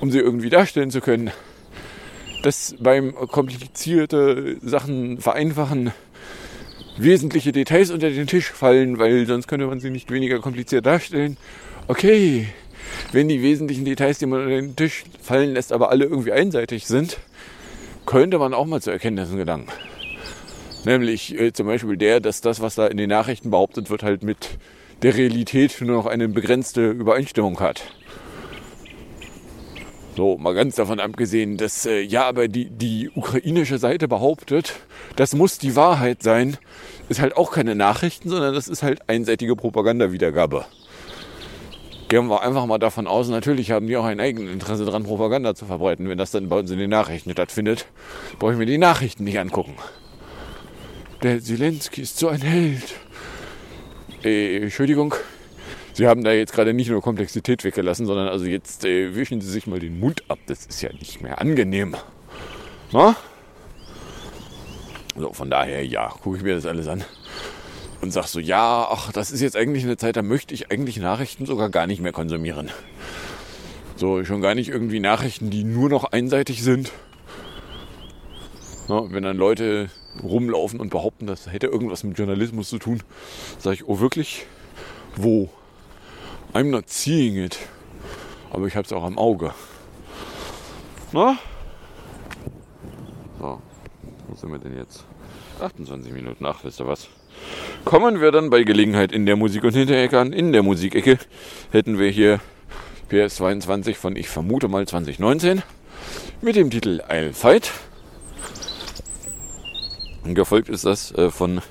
um 0.00 0.12
sie 0.12 0.20
irgendwie 0.20 0.48
darstellen 0.48 0.92
zu 0.92 1.00
können. 1.00 1.32
Dass 2.44 2.76
beim 2.78 3.14
komplizierte 3.14 4.58
Sachen 4.62 5.18
vereinfachen 5.18 5.92
wesentliche 6.96 7.50
Details 7.50 7.90
unter 7.90 8.10
den 8.10 8.26
Tisch 8.28 8.50
fallen, 8.50 8.98
weil 8.98 9.26
sonst 9.26 9.48
könnte 9.48 9.66
man 9.66 9.80
sie 9.80 9.90
nicht 9.90 10.10
weniger 10.12 10.38
kompliziert 10.38 10.86
darstellen. 10.86 11.36
okay, 11.88 12.46
wenn 13.10 13.28
die 13.28 13.42
wesentlichen 13.42 13.84
Details, 13.84 14.18
die 14.18 14.26
man 14.26 14.40
unter 14.40 14.54
den 14.54 14.76
Tisch 14.76 15.04
fallen 15.20 15.54
lässt, 15.54 15.72
aber 15.72 15.90
alle 15.90 16.04
irgendwie 16.04 16.32
einseitig 16.32 16.86
sind, 16.86 17.18
könnte 18.06 18.38
man 18.38 18.54
auch 18.54 18.66
mal 18.66 18.82
zu 18.82 18.90
Erkenntnissen 18.90 19.36
gelangen. 19.36 19.66
Nämlich 20.84 21.38
äh, 21.38 21.52
zum 21.52 21.66
Beispiel 21.66 21.96
der, 21.96 22.20
dass 22.20 22.40
das, 22.40 22.60
was 22.60 22.74
da 22.74 22.86
in 22.86 22.96
den 22.96 23.10
Nachrichten 23.10 23.50
behauptet 23.50 23.90
wird, 23.90 24.02
halt 24.02 24.22
mit 24.22 24.58
der 25.02 25.16
Realität 25.16 25.80
nur 25.80 25.96
noch 25.96 26.06
eine 26.06 26.28
begrenzte 26.28 26.90
Übereinstimmung 26.90 27.60
hat. 27.60 27.82
So, 30.16 30.36
mal 30.36 30.54
ganz 30.54 30.74
davon 30.74 31.00
abgesehen, 31.00 31.56
dass 31.56 31.86
äh, 31.86 32.00
ja, 32.00 32.26
aber 32.26 32.48
die, 32.48 32.68
die 32.68 33.10
ukrainische 33.14 33.78
Seite 33.78 34.08
behauptet, 34.08 34.74
das 35.16 35.34
muss 35.34 35.58
die 35.58 35.76
Wahrheit 35.76 36.22
sein, 36.22 36.56
ist 37.08 37.20
halt 37.20 37.36
auch 37.36 37.52
keine 37.52 37.74
Nachrichten, 37.74 38.28
sondern 38.28 38.54
das 38.54 38.68
ist 38.68 38.82
halt 38.82 39.08
einseitige 39.08 39.56
Propagandawiedergabe. 39.56 40.64
Gehen 42.10 42.26
wir 42.26 42.42
einfach 42.42 42.66
mal 42.66 42.78
davon 42.78 43.06
aus, 43.06 43.28
natürlich 43.28 43.70
haben 43.70 43.86
die 43.86 43.96
auch 43.96 44.04
ein 44.04 44.18
eigenes 44.18 44.52
Interesse 44.52 44.84
daran, 44.84 45.04
Propaganda 45.04 45.54
zu 45.54 45.64
verbreiten. 45.64 46.08
Wenn 46.08 46.18
das 46.18 46.32
dann 46.32 46.48
bei 46.48 46.58
uns 46.58 46.68
in 46.72 46.78
den 46.80 46.90
Nachrichten 46.90 47.30
stattfindet, 47.30 47.86
brauche 48.40 48.50
ich 48.50 48.58
mir 48.58 48.66
die 48.66 48.78
Nachrichten 48.78 49.22
nicht 49.22 49.38
angucken. 49.38 49.76
Der 51.22 51.40
Zelensky 51.40 52.00
ist 52.00 52.18
so 52.18 52.26
ein 52.26 52.40
Held. 52.40 52.96
Äh, 54.24 54.56
Entschuldigung, 54.56 55.14
Sie 55.92 56.08
haben 56.08 56.24
da 56.24 56.32
jetzt 56.32 56.52
gerade 56.52 56.74
nicht 56.74 56.90
nur 56.90 57.00
Komplexität 57.00 57.62
weggelassen, 57.62 58.06
sondern 58.06 58.26
also 58.26 58.44
jetzt 58.44 58.84
äh, 58.84 59.14
wischen 59.14 59.40
Sie 59.40 59.48
sich 59.48 59.68
mal 59.68 59.78
den 59.78 60.00
Mund 60.00 60.24
ab. 60.26 60.40
Das 60.46 60.66
ist 60.66 60.82
ja 60.82 60.92
nicht 60.92 61.22
mehr 61.22 61.40
angenehm. 61.40 61.94
Na? 62.90 63.14
So, 65.16 65.32
von 65.32 65.48
daher, 65.48 65.86
ja, 65.86 66.08
gucke 66.08 66.38
ich 66.38 66.42
mir 66.42 66.56
das 66.56 66.66
alles 66.66 66.88
an 66.88 67.04
und 68.00 68.12
sag 68.12 68.26
so, 68.26 68.40
ja, 68.40 68.86
ach, 68.90 69.12
das 69.12 69.30
ist 69.30 69.40
jetzt 69.40 69.56
eigentlich 69.56 69.84
eine 69.84 69.96
Zeit, 69.96 70.16
da 70.16 70.22
möchte 70.22 70.54
ich 70.54 70.70
eigentlich 70.70 70.98
Nachrichten 70.98 71.46
sogar 71.46 71.68
gar 71.68 71.86
nicht 71.86 72.00
mehr 72.00 72.12
konsumieren. 72.12 72.70
So, 73.96 74.24
schon 74.24 74.40
gar 74.40 74.54
nicht 74.54 74.70
irgendwie 74.70 75.00
Nachrichten, 75.00 75.50
die 75.50 75.64
nur 75.64 75.90
noch 75.90 76.04
einseitig 76.04 76.62
sind. 76.62 76.92
Na, 78.88 79.10
wenn 79.12 79.22
dann 79.22 79.36
Leute 79.36 79.90
rumlaufen 80.22 80.80
und 80.80 80.90
behaupten, 80.90 81.26
das 81.26 81.52
hätte 81.52 81.66
irgendwas 81.66 82.02
mit 82.02 82.18
Journalismus 82.18 82.70
zu 82.70 82.78
tun, 82.78 83.02
sage 83.58 83.74
ich, 83.74 83.86
oh 83.86 84.00
wirklich? 84.00 84.46
Wo? 85.16 85.50
I'm 86.54 86.70
not 86.70 86.88
seeing 86.88 87.36
it. 87.36 87.58
Aber 88.50 88.66
ich 88.66 88.74
habe 88.74 88.86
es 88.86 88.92
auch 88.92 89.04
am 89.04 89.18
Auge. 89.18 89.54
Na? 91.12 91.38
So, 93.38 93.60
wo 94.28 94.34
sind 94.34 94.50
wir 94.50 94.58
denn 94.58 94.76
jetzt? 94.76 95.04
28 95.60 96.12
Minuten, 96.12 96.46
ach, 96.46 96.64
wisst 96.64 96.80
ihr 96.80 96.86
was? 96.86 97.08
Kommen 97.84 98.20
wir 98.20 98.30
dann 98.30 98.50
bei 98.50 98.62
Gelegenheit 98.62 99.12
in 99.12 99.26
der 99.26 99.36
Musik- 99.36 99.64
und 99.64 99.74
Hinterecke 99.74 100.18
an. 100.18 100.32
In 100.32 100.52
der 100.52 100.62
Musikecke 100.62 101.18
hätten 101.72 101.98
wir 101.98 102.10
hier 102.10 102.40
PS22 103.10 103.94
von, 103.94 104.16
ich 104.16 104.28
vermute 104.28 104.68
mal 104.68 104.86
2019, 104.86 105.62
mit 106.42 106.56
dem 106.56 106.70
Titel 106.70 107.02
I'll 107.08 107.32
Fight. 107.32 107.72
Gefolgt 110.24 110.68
ist 110.68 110.84
das 110.84 111.12
äh, 111.12 111.30
von 111.30 111.62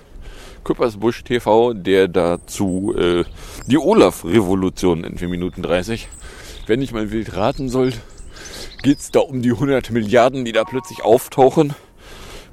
Küppersbusch 0.63 1.23
TV, 1.23 1.73
der 1.73 2.08
dazu 2.08 2.93
äh, 2.97 3.23
die 3.67 3.77
Olaf-Revolution 3.77 5.03
in 5.03 5.17
4 5.17 5.27
Minuten 5.27 5.62
30. 5.62 6.10
Wenn 6.67 6.82
ich 6.82 6.91
mal 6.91 7.12
wild 7.12 7.36
raten 7.36 7.69
soll, 7.69 7.93
geht 8.84 8.99
es 8.99 9.12
da 9.12 9.19
um 9.19 9.41
die 9.41 9.51
100 9.51 9.91
Milliarden, 9.91 10.45
die 10.45 10.51
da 10.51 10.63
plötzlich 10.63 11.03
auftauchen. 11.03 11.73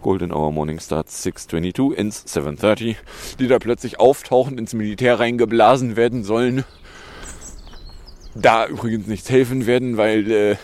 Golden 0.07 0.33
Hour 0.33 0.53
Morning 0.53 0.79
starts 0.79 1.27
6.22, 1.27 1.97
ends 1.97 2.25
7.30, 2.29 2.95
die 3.41 3.49
da 3.49 3.59
plötzlich 3.59 3.99
auftauchen, 3.99 4.57
ins 4.57 4.73
Militär 4.73 5.19
reingeblasen 5.19 5.97
werden 5.97 6.23
sollen. 6.23 6.65
Da 8.37 8.69
übrigens 8.69 9.09
nichts 9.09 9.29
helfen 9.31 9.67
werden, 9.67 9.97
weil, 9.97 10.31
äh, 10.31 10.57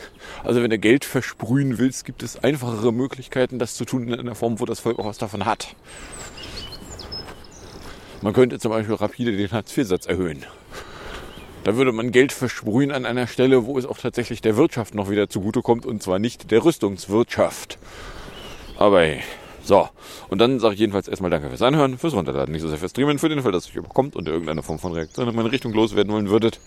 also 0.45 0.63
wenn 0.63 0.71
du 0.71 0.79
Geld 0.79 1.05
versprühen 1.05 1.79
willst, 1.79 2.05
gibt 2.05 2.23
es 2.23 2.37
einfachere 2.37 2.93
Möglichkeiten, 2.93 3.59
das 3.59 3.75
zu 3.75 3.85
tun 3.85 4.07
in 4.07 4.15
einer 4.15 4.37
Form, 4.37 4.61
wo 4.61 4.65
das 4.65 4.79
Volk 4.79 5.01
auch 5.01 5.07
was 5.07 5.19
davon 5.19 5.45
hat. 5.45 5.75
Man 8.21 8.35
könnte 8.35 8.61
zum 8.61 8.71
Beispiel 8.71 8.95
rapide 8.95 9.37
den 9.37 9.51
Hartz-IV-Satz 9.51 10.07
erhöhen. 10.07 10.47
Da 11.65 11.75
würde 11.75 11.91
man 11.91 12.13
Geld 12.13 12.31
versprühen 12.31 12.93
an 12.93 13.05
einer 13.05 13.27
Stelle, 13.27 13.67
wo 13.67 13.77
es 13.77 13.87
auch 13.87 13.99
tatsächlich 13.99 14.41
der 14.41 14.57
Wirtschaft 14.57 14.95
noch 14.95 15.11
wieder 15.11 15.29
zugutekommt 15.29 15.85
und 15.85 16.01
zwar 16.01 16.21
nicht 16.21 16.53
der 16.53 16.65
Rüstungswirtschaft. 16.65 17.81
Aber 18.83 19.03
hey. 19.03 19.21
So, 19.63 19.89
und 20.29 20.41
dann 20.41 20.59
sage 20.59 20.75
ich 20.75 20.81
jedenfalls 20.81 21.07
erstmal 21.07 21.31
Danke 21.31 21.49
fürs 21.49 21.63
Anhören, 21.63 21.99
fürs 21.99 22.15
Runterladen, 22.15 22.51
nicht 22.51 22.63
so 22.63 22.69
sehr 22.69 22.79
fürs 22.79 22.91
Streamen, 22.91 23.21
für 23.21 23.29
den 23.29 23.41
Fall, 23.41 23.53
dass 23.53 23.69
euch 23.69 23.77
überkommt 23.77 24.17
und 24.17 24.27
irgendeine 24.27 24.65
Form 24.65 24.81
von 24.81 24.91
Reaktion 24.91 25.29
in 25.29 25.37
meine 25.37 25.53
Richtung 25.53 25.73
loswerden 25.73 26.13
wollen 26.13 26.31
würdet, 26.31 26.59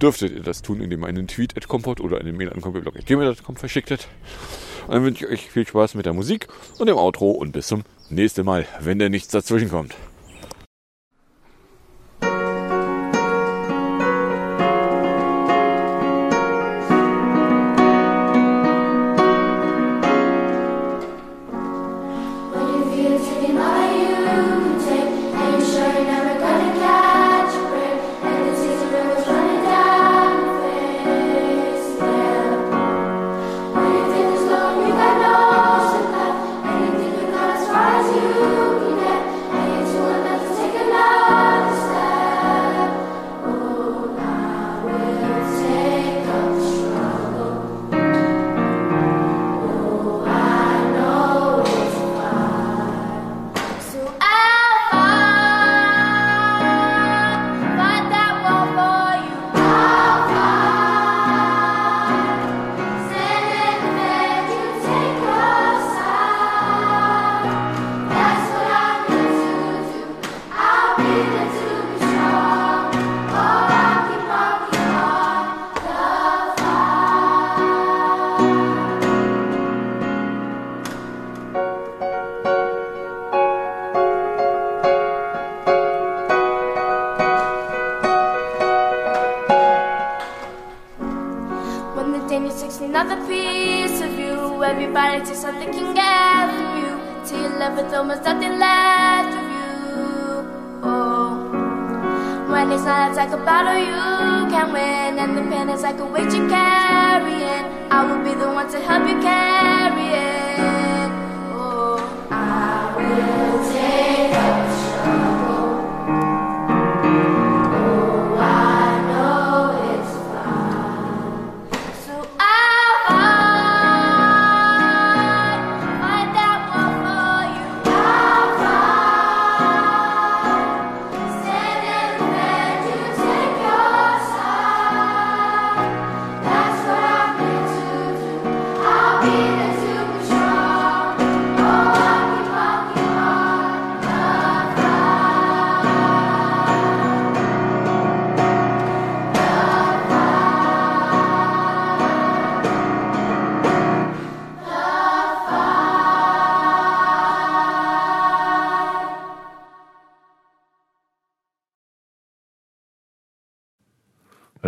dürftet 0.00 0.32
ihr 0.32 0.42
das 0.42 0.62
tun, 0.62 0.80
indem 0.80 1.02
ihr 1.02 1.06
einen 1.06 1.28
Tweet 1.28 1.56
at 1.56 1.68
Kompot 1.68 2.00
oder 2.00 2.18
eine 2.18 2.32
Mail 2.32 2.52
an 2.52 2.60
kompotblog.gmail.com 2.60 3.54
verschicktet. 3.54 4.08
Und 4.88 4.94
dann 4.94 5.04
wünsche 5.04 5.24
ich 5.24 5.30
euch 5.30 5.50
viel 5.52 5.64
Spaß 5.64 5.94
mit 5.94 6.04
der 6.04 6.14
Musik 6.14 6.48
und 6.80 6.88
dem 6.88 6.96
Outro 6.96 7.30
und 7.30 7.52
bis 7.52 7.68
zum 7.68 7.84
nächsten 8.10 8.44
Mal, 8.44 8.66
wenn 8.80 8.98
da 8.98 9.08
nichts 9.08 9.28
dazwischen 9.28 9.70
kommt. 9.70 9.94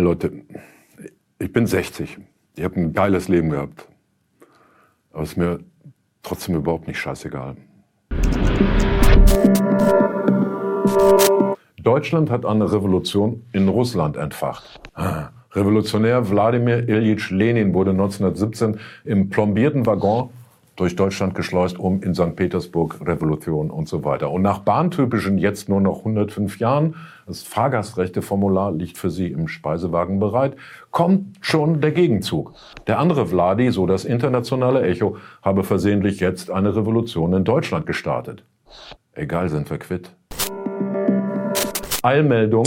Leute, 0.05 0.31
ich 1.39 1.51
bin 1.51 1.65
60. 1.65 2.19
Ich 2.55 2.63
habe 2.63 2.75
ein 2.75 2.93
geiles 2.93 3.27
Leben 3.27 3.49
gehabt. 3.49 3.87
Aber 5.11 5.23
es 5.23 5.31
ist 5.31 5.37
mir 5.37 5.61
trotzdem 6.21 6.53
überhaupt 6.53 6.87
nicht 6.87 6.99
scheißegal. 6.99 7.55
Deutschland 11.81 12.29
hat 12.29 12.45
eine 12.45 12.71
Revolution 12.71 13.47
in 13.51 13.67
Russland 13.67 14.15
entfacht. 14.15 14.79
Ah, 14.93 15.29
Revolutionär 15.53 16.29
Wladimir 16.29 16.87
Ilyich 16.87 17.31
Lenin 17.31 17.73
wurde 17.73 17.89
1917 17.89 18.79
im 19.05 19.29
plombierten 19.29 19.87
Waggon 19.87 20.29
durch 20.75 20.95
Deutschland 20.95 21.35
geschleust, 21.35 21.79
um 21.79 22.01
in 22.01 22.13
St. 22.13 22.35
Petersburg 22.35 22.99
Revolution 23.05 23.71
und 23.71 23.87
so 23.87 24.03
weiter. 24.03 24.31
Und 24.31 24.41
nach 24.41 24.59
bahntypischen 24.59 25.37
jetzt 25.37 25.69
nur 25.69 25.81
noch 25.81 25.99
105 25.99 26.59
Jahren, 26.59 26.95
das 27.27 27.43
Fahrgastrechteformular 27.43 28.71
liegt 28.73 28.97
für 28.97 29.09
Sie 29.09 29.27
im 29.27 29.47
Speisewagen 29.47 30.19
bereit, 30.19 30.55
kommt 30.91 31.37
schon 31.41 31.81
der 31.81 31.91
Gegenzug. 31.91 32.53
Der 32.87 32.99
andere 32.99 33.27
Vladi, 33.27 33.71
so 33.71 33.85
das 33.85 34.05
internationale 34.05 34.83
Echo, 34.83 35.17
habe 35.41 35.63
versehentlich 35.63 36.19
jetzt 36.19 36.51
eine 36.51 36.75
Revolution 36.75 37.33
in 37.33 37.43
Deutschland 37.43 37.85
gestartet. 37.85 38.43
Egal, 39.13 39.49
sind 39.49 39.69
wir 39.69 39.77
quitt. 39.77 40.11
Eilmeldung. 42.03 42.65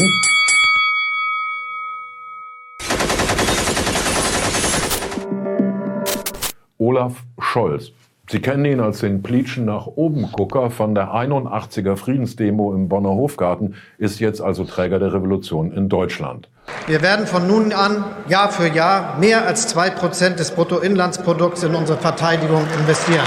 Olaf 6.81 7.25
Scholz. 7.59 7.91
Sie 8.31 8.41
kennen 8.41 8.65
ihn 8.67 8.79
als 8.79 9.01
den 9.01 9.21
Pleatschen 9.21 9.65
nach 9.65 9.87
oben 9.87 10.31
Gucker 10.31 10.71
von 10.71 10.95
der 10.95 11.13
81er 11.13 11.97
Friedensdemo 11.97 12.73
im 12.73 12.89
Bonner 12.89 13.09
Hofgarten, 13.09 13.75
ist 13.97 14.21
jetzt 14.21 14.41
also 14.41 14.63
Träger 14.63 15.01
der 15.01 15.13
Revolution 15.13 15.73
in 15.73 15.89
Deutschland. 15.89 16.49
Wir 16.87 17.03
werden 17.03 17.27
von 17.27 17.49
nun 17.49 17.73
an 17.73 18.05
Jahr 18.29 18.51
für 18.51 18.69
Jahr 18.69 19.19
mehr 19.19 19.45
als 19.45 19.67
zwei 19.67 19.91
Prozent 19.91 20.39
des 20.39 20.53
Bruttoinlandsprodukts 20.53 21.65
in 21.65 21.75
unsere 21.75 21.99
Verteidigung 21.99 22.63
investieren. 22.79 23.27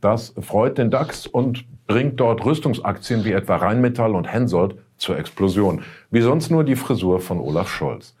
Das 0.00 0.32
freut 0.40 0.78
den 0.78 0.92
DAX 0.92 1.26
und 1.26 1.64
bringt 1.88 2.20
dort 2.20 2.44
Rüstungsaktien 2.44 3.24
wie 3.24 3.32
etwa 3.32 3.56
Rheinmetall 3.56 4.14
und 4.14 4.32
Hensoldt 4.32 4.76
zur 4.96 5.18
Explosion. 5.18 5.82
Wie 6.12 6.20
sonst 6.20 6.52
nur 6.52 6.62
die 6.62 6.76
Frisur 6.76 7.18
von 7.18 7.40
Olaf 7.40 7.68
Scholz. 7.68 8.14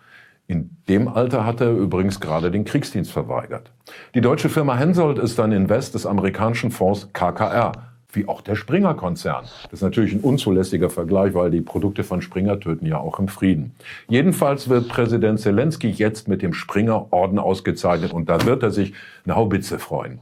In 0.50 0.78
dem 0.88 1.06
Alter 1.06 1.46
hat 1.46 1.60
er 1.60 1.70
übrigens 1.70 2.18
gerade 2.18 2.50
den 2.50 2.64
Kriegsdienst 2.64 3.12
verweigert. 3.12 3.70
Die 4.16 4.20
deutsche 4.20 4.48
Firma 4.48 4.74
Hensoldt 4.74 5.20
ist 5.20 5.38
ein 5.38 5.52
Invest 5.52 5.94
des 5.94 6.06
amerikanischen 6.06 6.72
Fonds 6.72 7.08
KKR, 7.12 7.89
wie 8.14 8.28
auch 8.28 8.40
der 8.40 8.56
Springer-Konzern. 8.56 9.44
Das 9.64 9.74
ist 9.74 9.82
natürlich 9.82 10.12
ein 10.12 10.20
unzulässiger 10.20 10.90
Vergleich, 10.90 11.34
weil 11.34 11.50
die 11.50 11.60
Produkte 11.60 12.04
von 12.04 12.22
Springer 12.22 12.58
töten 12.58 12.86
ja 12.86 12.98
auch 12.98 13.18
im 13.18 13.28
Frieden. 13.28 13.72
Jedenfalls 14.08 14.68
wird 14.68 14.88
Präsident 14.88 15.40
Zelensky 15.40 15.88
jetzt 15.90 16.28
mit 16.28 16.42
dem 16.42 16.52
Springer-Orden 16.52 17.38
ausgezeichnet 17.38 18.12
und 18.12 18.28
da 18.28 18.44
wird 18.44 18.62
er 18.62 18.70
sich 18.70 18.92
eine 19.24 19.36
Haubitze 19.36 19.78
freuen. 19.78 20.18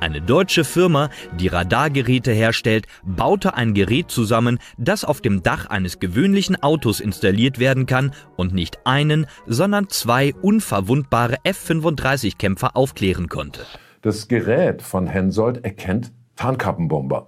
Eine 0.00 0.20
deutsche 0.20 0.64
Firma, 0.64 1.10
die 1.38 1.48
Radargeräte 1.48 2.32
herstellt, 2.32 2.86
baute 3.04 3.54
ein 3.54 3.74
Gerät 3.74 4.10
zusammen, 4.10 4.58
das 4.78 5.04
auf 5.04 5.20
dem 5.20 5.42
Dach 5.42 5.66
eines 5.66 5.98
gewöhnlichen 5.98 6.62
Autos 6.62 7.00
installiert 7.00 7.58
werden 7.58 7.86
kann 7.86 8.12
und 8.36 8.54
nicht 8.54 8.78
einen, 8.84 9.26
sondern 9.46 9.88
zwei 9.88 10.34
unverwundbare 10.42 11.36
F-35-Kämpfer 11.44 12.76
aufklären 12.76 13.28
konnte. 13.28 13.60
Das 14.02 14.28
Gerät 14.28 14.80
von 14.80 15.06
Hensoldt 15.06 15.62
erkennt 15.64 16.12
Tarnkappenbomber. 16.40 17.26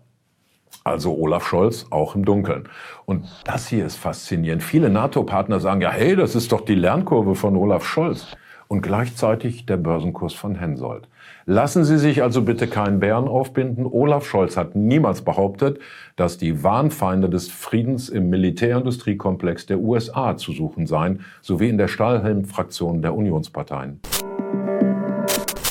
Also 0.84 1.14
Olaf 1.14 1.46
Scholz 1.46 1.84
auch 1.90 2.14
im 2.14 2.24
Dunkeln. 2.24 2.70
Und 3.04 3.26
das 3.44 3.68
hier 3.68 3.84
ist 3.84 3.96
faszinierend. 3.96 4.62
Viele 4.62 4.88
NATO-Partner 4.88 5.60
sagen 5.60 5.82
ja, 5.82 5.90
hey, 5.90 6.16
das 6.16 6.34
ist 6.34 6.50
doch 6.50 6.62
die 6.62 6.74
Lernkurve 6.74 7.34
von 7.34 7.54
Olaf 7.56 7.84
Scholz. 7.84 8.26
Und 8.68 8.80
gleichzeitig 8.80 9.66
der 9.66 9.76
Börsenkurs 9.76 10.32
von 10.32 10.54
Hensoldt. 10.54 11.08
Lassen 11.44 11.84
Sie 11.84 11.98
sich 11.98 12.22
also 12.22 12.40
bitte 12.40 12.68
keinen 12.68 13.00
Bären 13.00 13.28
aufbinden. 13.28 13.84
Olaf 13.84 14.24
Scholz 14.24 14.56
hat 14.56 14.74
niemals 14.74 15.20
behauptet, 15.20 15.78
dass 16.16 16.38
die 16.38 16.62
Wahnfeinde 16.62 17.28
des 17.28 17.50
Friedens 17.50 18.08
im 18.08 18.30
Militärindustriekomplex 18.30 19.66
der 19.66 19.78
USA 19.78 20.38
zu 20.38 20.52
suchen 20.52 20.86
seien, 20.86 21.20
sowie 21.42 21.68
in 21.68 21.76
der 21.76 21.88
Stahlhelm-Fraktion 21.88 23.02
der 23.02 23.14
Unionsparteien. 23.14 24.00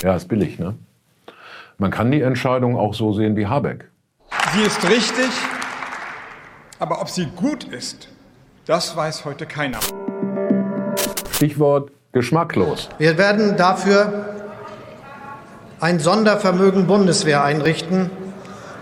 Ja, 0.03 0.15
ist 0.15 0.27
billig, 0.27 0.59
ne? 0.59 0.75
Man 1.82 1.89
kann 1.89 2.11
die 2.11 2.21
Entscheidung 2.21 2.77
auch 2.77 2.93
so 2.93 3.11
sehen 3.11 3.36
wie 3.36 3.47
Habeck. 3.47 3.89
Sie 4.53 4.61
ist 4.61 4.88
richtig, 4.88 5.32
aber 6.77 7.01
ob 7.01 7.09
sie 7.09 7.25
gut 7.36 7.63
ist, 7.63 8.07
das 8.67 8.95
weiß 8.95 9.25
heute 9.25 9.47
keiner. 9.47 9.79
Stichwort 11.32 11.89
geschmacklos. 12.11 12.88
Wir 12.99 13.17
werden 13.17 13.57
dafür 13.57 14.36
ein 15.79 15.99
Sondervermögen 15.99 16.86
Bundeswehr 16.86 17.43
einrichten. 17.43 18.11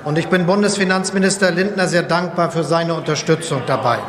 Und 0.04 0.18
ich 0.18 0.28
bin 0.28 0.46
Bundesfinanzminister 0.46 1.52
Lindner 1.52 1.88
sehr 1.88 2.04
dankbar 2.04 2.52
für 2.52 2.66
seine 2.66 2.96
Unterstützung 2.96 3.62
dabei. 3.66 4.00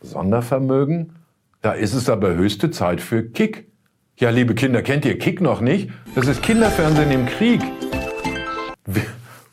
Sondervermögen? 0.00 1.16
Da 1.60 1.72
ist 1.72 1.92
es 1.92 2.08
aber 2.08 2.30
höchste 2.30 2.70
Zeit 2.70 3.02
für 3.02 3.24
Kick. 3.24 3.70
Ja, 4.16 4.30
liebe 4.30 4.54
Kinder, 4.54 4.80
kennt 4.80 5.04
ihr 5.04 5.18
Kick 5.18 5.42
noch 5.42 5.60
nicht? 5.60 5.90
Das 6.14 6.26
ist 6.28 6.42
Kinderfernsehen 6.42 7.10
im 7.10 7.26
Krieg. 7.26 7.60
Wir 8.94 9.04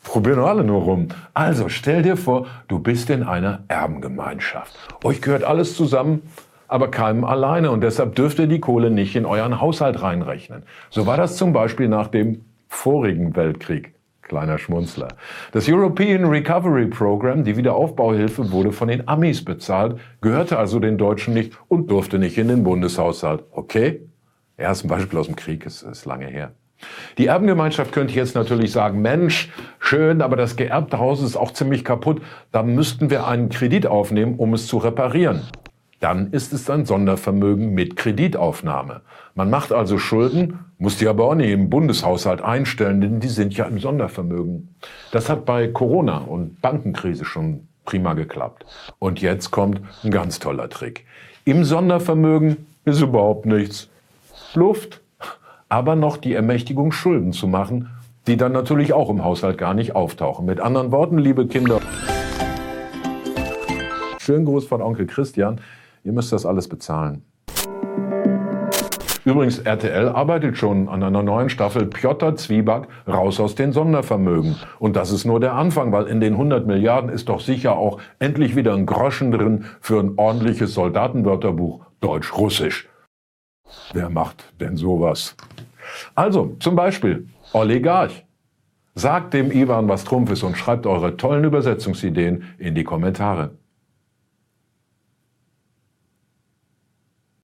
probieren 0.04 0.40
alle 0.40 0.64
nur 0.64 0.82
rum. 0.82 1.08
Also 1.34 1.68
stell 1.68 2.02
dir 2.02 2.16
vor, 2.16 2.46
du 2.68 2.78
bist 2.78 3.10
in 3.10 3.22
einer 3.22 3.64
Erbengemeinschaft. 3.68 4.76
Euch 5.04 5.22
gehört 5.22 5.44
alles 5.44 5.76
zusammen, 5.76 6.22
aber 6.68 6.90
keinem 6.90 7.24
alleine 7.24 7.70
und 7.70 7.80
deshalb 7.82 8.14
dürft 8.14 8.38
ihr 8.38 8.46
die 8.46 8.60
Kohle 8.60 8.90
nicht 8.90 9.16
in 9.16 9.26
euren 9.26 9.60
Haushalt 9.60 10.02
reinrechnen. 10.02 10.62
So 10.88 11.06
war 11.06 11.16
das 11.16 11.36
zum 11.36 11.52
Beispiel 11.52 11.88
nach 11.88 12.08
dem 12.08 12.44
vorigen 12.68 13.34
Weltkrieg. 13.36 13.94
Kleiner 14.22 14.58
Schmunzler. 14.58 15.08
Das 15.50 15.68
European 15.68 16.24
Recovery 16.26 16.86
Program, 16.86 17.42
die 17.42 17.56
Wiederaufbauhilfe, 17.56 18.52
wurde 18.52 18.70
von 18.70 18.86
den 18.86 19.08
Amis 19.08 19.44
bezahlt, 19.44 19.98
gehörte 20.20 20.56
also 20.56 20.78
den 20.78 20.98
Deutschen 20.98 21.34
nicht 21.34 21.58
und 21.66 21.90
durfte 21.90 22.20
nicht 22.20 22.38
in 22.38 22.46
den 22.46 22.62
Bundeshaushalt. 22.62 23.42
Okay? 23.50 24.02
Ist 24.56 24.84
ein 24.84 24.88
Beispiel 24.88 25.18
aus 25.18 25.26
dem 25.26 25.34
Krieg, 25.34 25.66
ist, 25.66 25.82
ist 25.82 26.04
lange 26.04 26.26
her. 26.26 26.52
Die 27.18 27.26
Erbengemeinschaft 27.26 27.92
könnte 27.92 28.14
jetzt 28.14 28.34
natürlich 28.34 28.72
sagen, 28.72 29.02
Mensch, 29.02 29.50
schön, 29.78 30.22
aber 30.22 30.36
das 30.36 30.56
geerbte 30.56 30.98
Haus 30.98 31.22
ist 31.22 31.36
auch 31.36 31.52
ziemlich 31.52 31.84
kaputt. 31.84 32.22
Da 32.52 32.62
müssten 32.62 33.10
wir 33.10 33.26
einen 33.26 33.48
Kredit 33.48 33.86
aufnehmen, 33.86 34.36
um 34.36 34.54
es 34.54 34.66
zu 34.66 34.78
reparieren. 34.78 35.42
Dann 36.00 36.32
ist 36.32 36.54
es 36.54 36.68
ein 36.70 36.86
Sondervermögen 36.86 37.74
mit 37.74 37.96
Kreditaufnahme. 37.96 39.02
Man 39.34 39.50
macht 39.50 39.70
also 39.70 39.98
Schulden, 39.98 40.60
muss 40.78 40.96
die 40.96 41.06
aber 41.06 41.26
auch 41.26 41.34
nicht 41.34 41.50
im 41.50 41.68
Bundeshaushalt 41.68 42.40
einstellen, 42.40 43.02
denn 43.02 43.20
die 43.20 43.28
sind 43.28 43.54
ja 43.54 43.66
im 43.66 43.78
Sondervermögen. 43.78 44.74
Das 45.12 45.28
hat 45.28 45.44
bei 45.44 45.68
Corona 45.68 46.18
und 46.18 46.62
Bankenkrise 46.62 47.26
schon 47.26 47.68
prima 47.84 48.14
geklappt. 48.14 48.64
Und 48.98 49.20
jetzt 49.20 49.50
kommt 49.50 49.82
ein 50.02 50.10
ganz 50.10 50.38
toller 50.38 50.70
Trick. 50.70 51.04
Im 51.44 51.64
Sondervermögen 51.64 52.66
ist 52.86 53.02
überhaupt 53.02 53.44
nichts. 53.44 53.88
Luft. 54.54 55.00
Aber 55.72 55.94
noch 55.94 56.16
die 56.16 56.34
Ermächtigung, 56.34 56.90
Schulden 56.90 57.32
zu 57.32 57.46
machen, 57.46 57.90
die 58.26 58.36
dann 58.36 58.50
natürlich 58.50 58.92
auch 58.92 59.08
im 59.08 59.22
Haushalt 59.22 59.56
gar 59.56 59.72
nicht 59.72 59.94
auftauchen. 59.94 60.44
Mit 60.44 60.58
anderen 60.58 60.90
Worten, 60.90 61.16
liebe 61.16 61.46
Kinder, 61.46 61.80
schönen 64.18 64.46
Gruß 64.46 64.66
von 64.66 64.82
Onkel 64.82 65.06
Christian. 65.06 65.60
Ihr 66.02 66.10
müsst 66.10 66.32
das 66.32 66.44
alles 66.44 66.66
bezahlen. 66.66 67.22
Übrigens, 69.24 69.60
RTL 69.60 70.08
arbeitet 70.08 70.56
schon 70.56 70.88
an 70.88 71.04
einer 71.04 71.22
neuen 71.22 71.50
Staffel 71.50 71.86
Piotr 71.86 72.34
Zwieback 72.34 72.88
raus 73.06 73.38
aus 73.38 73.54
den 73.54 73.72
Sondervermögen. 73.72 74.56
Und 74.80 74.96
das 74.96 75.12
ist 75.12 75.24
nur 75.24 75.38
der 75.38 75.54
Anfang, 75.54 75.92
weil 75.92 76.06
in 76.06 76.20
den 76.20 76.32
100 76.32 76.66
Milliarden 76.66 77.10
ist 77.10 77.28
doch 77.28 77.38
sicher 77.38 77.76
auch 77.76 78.00
endlich 78.18 78.56
wieder 78.56 78.74
ein 78.74 78.86
Groschen 78.86 79.30
drin 79.30 79.66
für 79.80 80.00
ein 80.00 80.14
ordentliches 80.16 80.74
Soldatenwörterbuch 80.74 81.84
Deutsch-Russisch. 82.00 82.88
Wer 83.92 84.08
macht 84.08 84.52
denn 84.60 84.76
sowas? 84.76 85.36
Also, 86.14 86.56
zum 86.60 86.76
Beispiel 86.76 87.28
Oligarch. 87.52 88.24
Sagt 88.94 89.34
dem 89.34 89.52
Ivan, 89.52 89.88
was 89.88 90.04
Trumpf 90.04 90.32
ist 90.32 90.42
und 90.42 90.58
schreibt 90.58 90.86
eure 90.86 91.16
tollen 91.16 91.44
Übersetzungsideen 91.44 92.44
in 92.58 92.74
die 92.74 92.84
Kommentare. 92.84 93.52